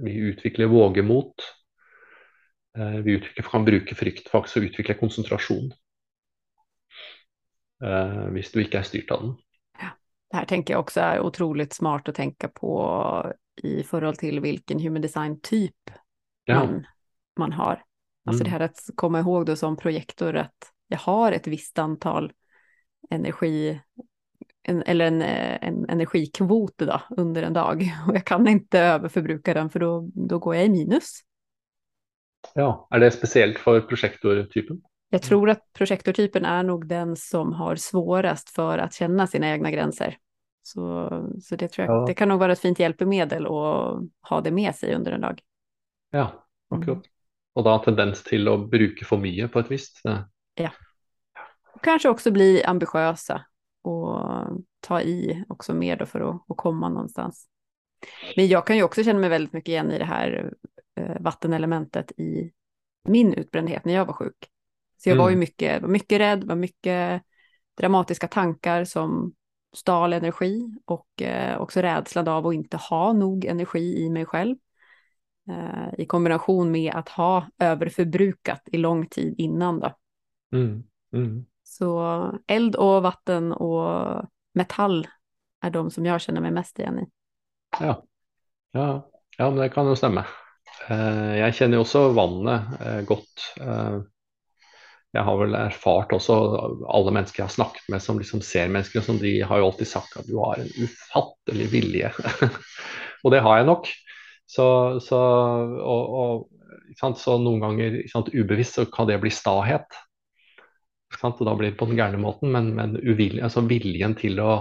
[0.00, 1.44] Vi utvikler vågemot.
[2.78, 5.68] Eh, vi utvikler, kan bruke frykt faktisk og utvikle konsentrasjon.
[7.84, 9.36] Eh, hvis du ikke er styrt av den.
[9.82, 9.92] Ja.
[10.30, 12.72] Det her tenker jeg også er utrolig smart å tenke på
[13.68, 15.92] i forhold til hvilken human design-typ
[16.48, 16.62] ja.
[16.62, 16.84] man,
[17.36, 17.84] man, har.
[18.24, 18.46] Altså mm.
[18.46, 22.32] det her å komme ihåg som projektor at jeg har et visst antal
[23.10, 23.80] energi,
[24.68, 29.70] en, eller en, en energikvot då, under en dag Og jeg kan ikke overforbruke den
[29.70, 31.10] for då, då går jeg i minus.
[32.54, 34.80] Ja, Er det spesielt for projektortypen?
[35.10, 39.72] Jeg tror at projektortypen er nok den som har svårast for å kjenne sine egne
[39.74, 40.16] grenser.
[40.62, 41.08] Så,
[41.42, 42.04] så det tror jag, ja.
[42.06, 43.62] det kan nok være et fint hjelpemiddel å
[44.30, 45.40] ha det med seg under en dag.
[46.14, 46.28] Ja,
[46.70, 47.02] akkurat.
[47.02, 47.16] Mm.
[47.58, 50.70] Og da tendens til å bruke for mye på et visst Ja.
[51.82, 53.44] Kanske också bli ambitiösa
[53.82, 54.20] och
[54.80, 57.46] ta i också mer då för att, att komma någonstans.
[58.36, 60.52] Men jag kan ju också känna mig väldigt mycket igen i det här
[60.96, 62.52] eh, vattenelementet i
[63.04, 64.48] min utbrändhet när jag var sjuk.
[64.96, 65.24] Så jag mm.
[65.24, 67.22] var ju mycket, var mycket rädd, var mycket
[67.78, 69.34] dramatiska tankar som
[69.76, 74.56] stal energi och eh, också rädslan av att inte ha nog energi i mig själv.
[75.50, 79.96] Eh, I kombination med att ha överförbrukat i lång tid innan då.
[80.52, 80.82] Mm.
[81.12, 81.44] Mm.
[81.70, 81.88] Så
[82.50, 84.26] eld og vatten og
[84.58, 85.04] metall
[85.62, 87.08] er de som jeg kjenner meg mest igjen i.
[87.78, 87.94] Ja,
[88.74, 88.86] ja.
[89.38, 90.24] ja men det kan jo stemme.
[90.88, 93.46] Eh, jeg kjenner jo også vannet eh, godt.
[93.60, 94.00] Eh,
[95.14, 96.36] jeg har vel erfart også
[96.86, 99.90] alle mennesker jeg har snakket med som liksom ser mennesker, som de har jo alltid
[99.90, 102.12] sagt at du har en ufattelig vilje.
[103.24, 103.90] og det har jeg nok.
[104.50, 104.66] Så,
[105.02, 105.18] så,
[105.82, 109.98] og, og, så noen ganger sant, ubevisst så kan det bli stahet.
[111.18, 114.60] Og da blir det på den gærne måten, men, men uvilje, altså viljen til å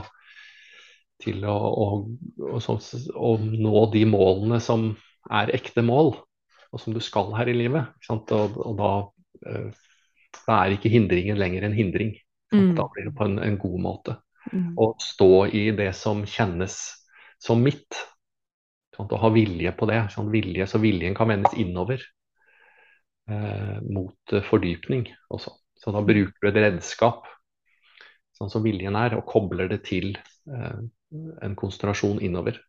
[1.19, 4.93] til å, å, å, nå de målene som
[5.35, 6.13] er ekte mål,
[6.71, 7.89] og som du skal her i livet.
[8.07, 8.91] Og, og, da
[9.51, 9.81] eh,
[10.45, 12.13] da er ikke hindringen lenger en hindring.
[12.53, 12.73] Mm.
[12.77, 14.15] Da blir det på en, en god måte.
[14.51, 14.73] Mm.
[14.79, 16.77] Å stå i det som kjennes
[17.41, 17.97] som mitt.
[18.95, 20.01] Sånn, å ha vilje på det.
[20.33, 22.01] Vilje, så viljen kan vendes innover
[23.29, 25.53] eh, mot uh, fordypning også.
[25.79, 27.27] Så da bruker du et redskap,
[28.35, 30.11] sånn som viljen er, og kobler det til
[30.51, 30.81] eh,
[31.41, 32.59] en konsentrasjon innover.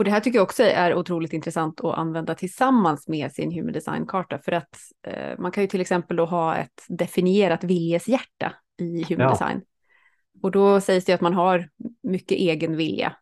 [0.00, 3.72] Och det här tycker jag också är otroligt intressant att använda tillsammans med sin human
[3.72, 4.38] design-karta.
[4.38, 9.26] För att eh, man kan ju till exempel då ha ett definierat viljeshjärta i human
[9.26, 9.30] ja.
[9.30, 9.62] design.
[10.42, 11.68] Och då sägs det att man har
[12.02, 13.16] mycket egen vilja.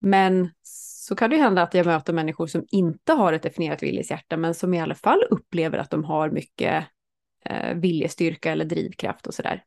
[0.00, 3.82] Men så kan det ju hända att jag möter människor som inte har ett definierat
[3.82, 6.84] viljeshjärta, men som i alla fall upplever att de har mycket
[7.48, 9.64] eh, viljestyrka eller drivkraft och sådär.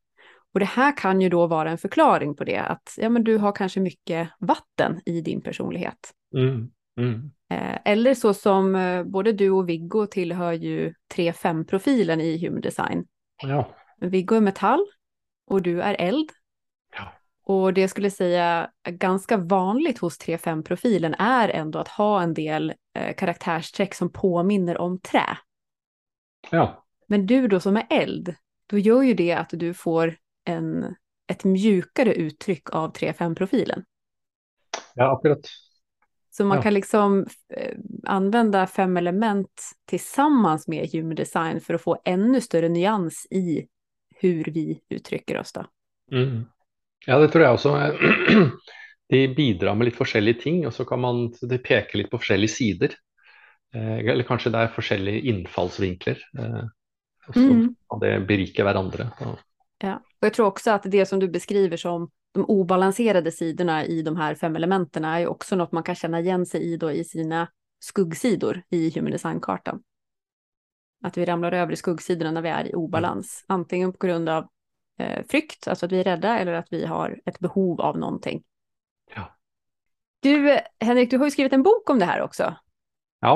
[0.53, 3.37] Och det här kan ju då vara en förklaring på det, att ja, men du
[3.37, 6.13] har kanske mycket vatten i din personlighet.
[6.35, 6.71] Mm.
[6.97, 7.31] Mm.
[7.49, 13.05] Eh, eller så som eh, både du och Viggo tillhör ju 3-5-profilen i Human Design.
[13.43, 13.75] Ja.
[13.97, 14.85] Viggo är metall
[15.47, 16.29] och du är eld.
[16.95, 17.13] Ja.
[17.43, 23.15] Och det skulle säga ganska vanligt hos 3-5-profilen är ändå att ha en del eh,
[23.15, 25.37] karaktärsträck som påminner om trä.
[26.49, 26.80] Ja.
[27.11, 28.35] Men du då som är eld,
[28.67, 30.95] då gör ju det att du får en,
[31.27, 33.83] ett mjukare uttryck av 3-5-profilen.
[34.95, 35.39] Ja, akkurat.
[36.29, 36.63] Så man ja.
[36.63, 42.69] kan liksom eh, använda fem element tillsammans med human design för att få ännu större
[42.69, 43.67] nyans i
[44.15, 45.53] hur vi uttrycker oss.
[45.53, 45.65] Då.
[46.11, 46.45] Mm.
[47.05, 47.91] Ja, det tror jeg også.
[49.09, 52.55] De bidrar med litt forskjellige ting, og så kan man de peke litt på forskjellige
[52.55, 52.93] sider.
[53.75, 56.29] Eh, eller kanskje det er forskjellige innfallsvinkler.
[57.27, 57.75] Og så mm.
[57.89, 59.11] kan det berike hverandre.
[59.81, 59.97] Ja.
[59.99, 64.13] Og jeg tror også at det som du beskriver som de obalanserade sidene i de
[64.17, 67.03] her fem elementene, er jo også noe man kan kjenne igjen seg i då i
[67.03, 67.47] sine
[67.83, 69.81] skuggsidor i human design-kartan.
[71.03, 73.53] At vi ramler over i skuggsidene når vi er i obalans, mm.
[73.57, 74.47] antingen på grund av
[75.01, 78.35] eh, frykt, altså at vi er redde, eller at vi har et behov av noe.
[79.15, 79.27] Ja.
[80.21, 80.33] Du,
[80.79, 82.53] Henrik, du har jo skrevet en bok om det her også.
[83.25, 83.35] Ja.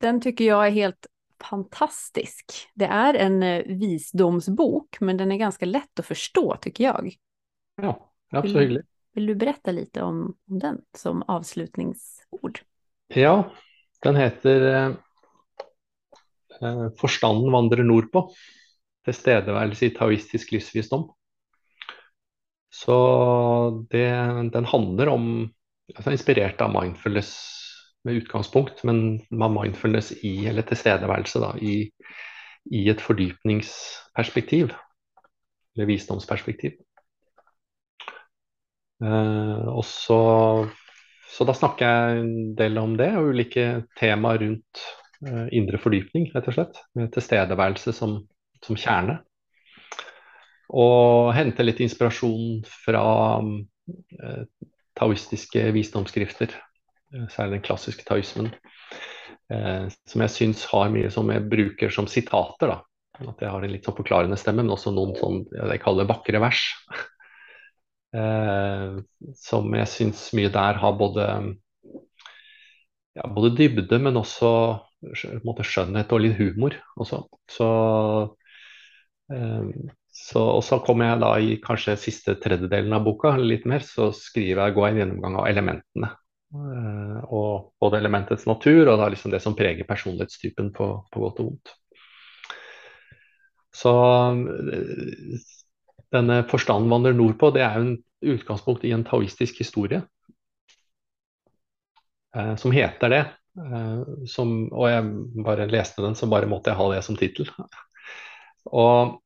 [0.00, 1.06] Den tycker jag är helt
[1.44, 2.54] fantastisk.
[2.78, 7.14] Det er en eh, visdomsbok, men den er ganske lett å forstå, syns jeg.
[7.82, 7.94] Ja,
[8.32, 8.82] absolut.
[8.82, 8.82] Vil,
[9.16, 12.62] vil du berette litt om, om den som avslutningsord?
[13.12, 13.36] Ja,
[14.02, 14.92] den heter eh,
[16.62, 18.28] eh Forstanden vandrer nordpå.
[19.06, 21.08] Tilstedeværelse i taoistisk livsvisdom.
[22.72, 22.94] Så
[23.90, 24.06] det,
[24.54, 25.26] den handler om
[25.92, 27.32] altså Inspirert av mindfulness
[28.04, 31.90] med utgangspunkt, men med mindfulness i, eller tilstedeværelse da, i,
[32.72, 34.72] i et fordypningsperspektiv.
[35.74, 36.76] Eller visdomsperspektiv.
[39.02, 40.18] Uh, og så,
[41.32, 43.66] så, da snakker jeg en del om det, og ulike
[43.98, 44.82] temaer rundt
[45.26, 46.82] uh, indre fordypning, rett og slett.
[46.98, 48.18] Med tilstedeværelse som,
[48.62, 49.20] som kjerne.
[50.72, 53.06] Og hente litt inspirasjon fra
[53.40, 54.44] uh,
[54.98, 56.71] taoistiske visdomsskrifter Eh,
[57.32, 58.50] særlig den klassiske taoismen,
[59.52, 62.72] eh, som jeg syns har mye som jeg bruker som sitater.
[62.72, 62.80] da.
[63.20, 66.40] At jeg har en litt sånn forklarende stemme, men også noen sånn jeg kaller vakre
[66.42, 66.62] vers.
[68.16, 69.00] eh,
[69.38, 71.28] som jeg syns mye der har både,
[73.18, 74.52] ja, både dybde, men også
[75.44, 77.26] måte, skjønnhet og litt humor også.
[77.50, 77.68] Så,
[79.34, 79.68] eh,
[80.12, 84.10] så, og så kommer jeg da i kanskje siste tredjedelen av boka, litt mer, så
[84.16, 86.21] skriver jeg, går jeg en gjennomgang av elementene Eh,
[86.52, 91.48] og både elementets natur og da liksom det som preger personlighetstypen på, på godt og
[91.48, 91.72] vondt.
[93.72, 93.92] Så
[94.76, 95.44] eh,
[96.12, 100.02] denne forstanden vandrer nordpå, det er jo en utgangspunkt i en taoistisk historie.
[102.36, 103.24] Eh, som heter det.
[104.32, 105.08] som, og jeg
[105.44, 107.50] bare leste den, så bare måtte jeg ha det som tittel.
[108.72, 109.18] Og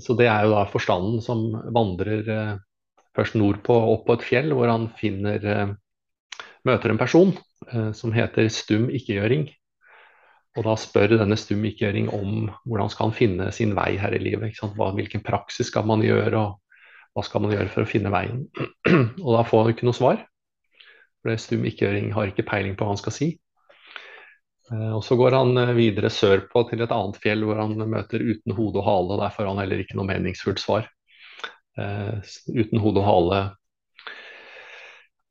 [0.00, 1.42] så det er jo da forstanden som
[1.76, 2.22] vandrer
[3.16, 5.74] først nordpå opp på et fjell, hvor han finner
[6.66, 7.34] møter en person
[7.96, 9.48] som heter stum ikkegjøring.
[10.58, 14.20] Og da spør denne stum ikkegjøring om hvordan skal han finne sin vei her i
[14.20, 14.58] livet.
[14.60, 18.44] Hva, hvilken praksis skal man gjøre, og hva skal man gjøre for å finne veien.
[19.24, 20.20] og da får han ikke noe svar.
[21.22, 23.30] For stum ikkegjøring har ikke peiling på hva han skal si.
[24.72, 28.80] Og Så går han videre sørpå til et annet fjell hvor han møter uten hode
[28.80, 29.16] og hale.
[29.16, 30.88] og Der får han heller ikke noe meningsfullt svar.
[31.78, 32.20] Uh,
[32.52, 33.36] uten hode og hale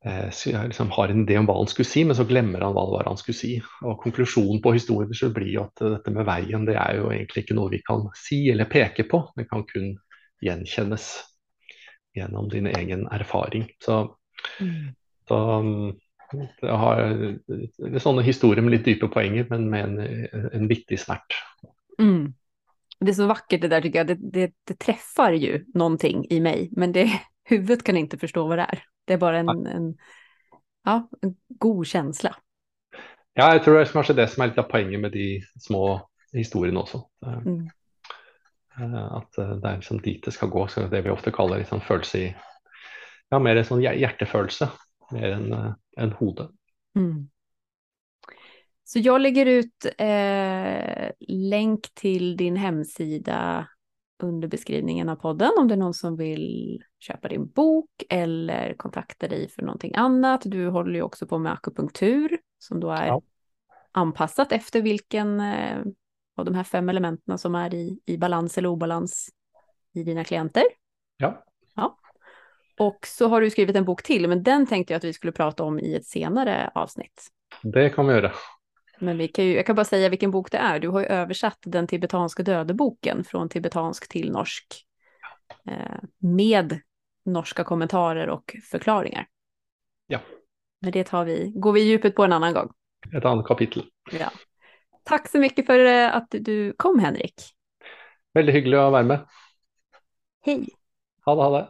[0.07, 2.87] uh, liksom har en idé om hva han skulle si, men så glemmer han hva
[2.87, 3.51] det var han skulle si.
[3.85, 7.45] Og Konklusjonen på historien så blir jo at dette med veien det er jo egentlig
[7.45, 9.21] ikke noe vi kan si eller peke på.
[9.37, 9.93] Det kan kun
[10.41, 11.11] gjenkjennes
[12.17, 13.69] gjennom din egen erfaring.
[13.83, 14.01] Så,
[14.59, 14.89] mm.
[15.29, 15.37] så
[16.59, 17.05] det har
[18.01, 21.37] sånne historier med litt dype poenger, men med en, en vittig snert.
[22.01, 22.33] Mm
[23.01, 24.07] det är så vackert det där tycker jag.
[24.07, 27.09] Det, det, det, träffar ju någonting i mig, men det,
[27.43, 28.83] huvudet kan inte förstå vad det är.
[29.05, 29.97] Det är bara en, en,
[30.85, 32.35] ja, en god känsla.
[33.33, 36.01] Ja, jeg tror det er kanskje det som er litt av poenget med de små
[36.35, 36.99] historiene også.
[37.25, 37.69] Mm.
[38.77, 41.63] Eh, at eh, det er liksom dit det skal gå, så det vi ofte kaller
[41.63, 42.31] liksom følelse i
[43.31, 44.67] Ja, mer en sånn hjertefølelse,
[45.15, 46.49] mer enn en eh, hodet.
[46.99, 47.29] Mm.
[48.93, 53.67] Så jag lägger ut eh, länk till din hemsida
[54.23, 59.27] under beskrivningen av podden om det är någon som vill köpa din bok eller kontakta
[59.27, 60.41] dig för någonting annat.
[60.45, 63.21] Du håller ju också på med akupunktur som då är ja.
[63.91, 65.77] anpassat efter vilken eh,
[66.37, 69.29] av de här fem elementen som är i, i balans eller obalans
[69.93, 70.63] i dina klienter.
[71.17, 71.43] Ja.
[71.75, 71.97] ja.
[72.79, 75.31] Och så har du skrivit en bok till, men den tänkte jag att vi skulle
[75.31, 77.27] prata om i ett senare avsnitt.
[77.63, 78.31] Det kan vi göra.
[79.01, 80.79] Men vi kan ju, jag kan bara säga vilken bok det är.
[80.79, 84.85] Du har ju översatt den tibetanska dödeboken från tibetansk till norsk.
[85.65, 86.79] Eh, med
[87.25, 89.27] norska kommentarer och förklaringar.
[90.07, 90.19] Ja.
[90.81, 92.71] Men det tar vi, går vi i djupet på en annan gång.
[93.17, 93.83] Ett annat kapitel.
[94.11, 94.31] Ja.
[95.03, 97.33] Tack så mycket för eh, att du kom Henrik.
[98.33, 99.27] Väldigt hyggligt att vara med.
[100.41, 100.67] Hej.
[101.25, 101.69] Ha det, ha det.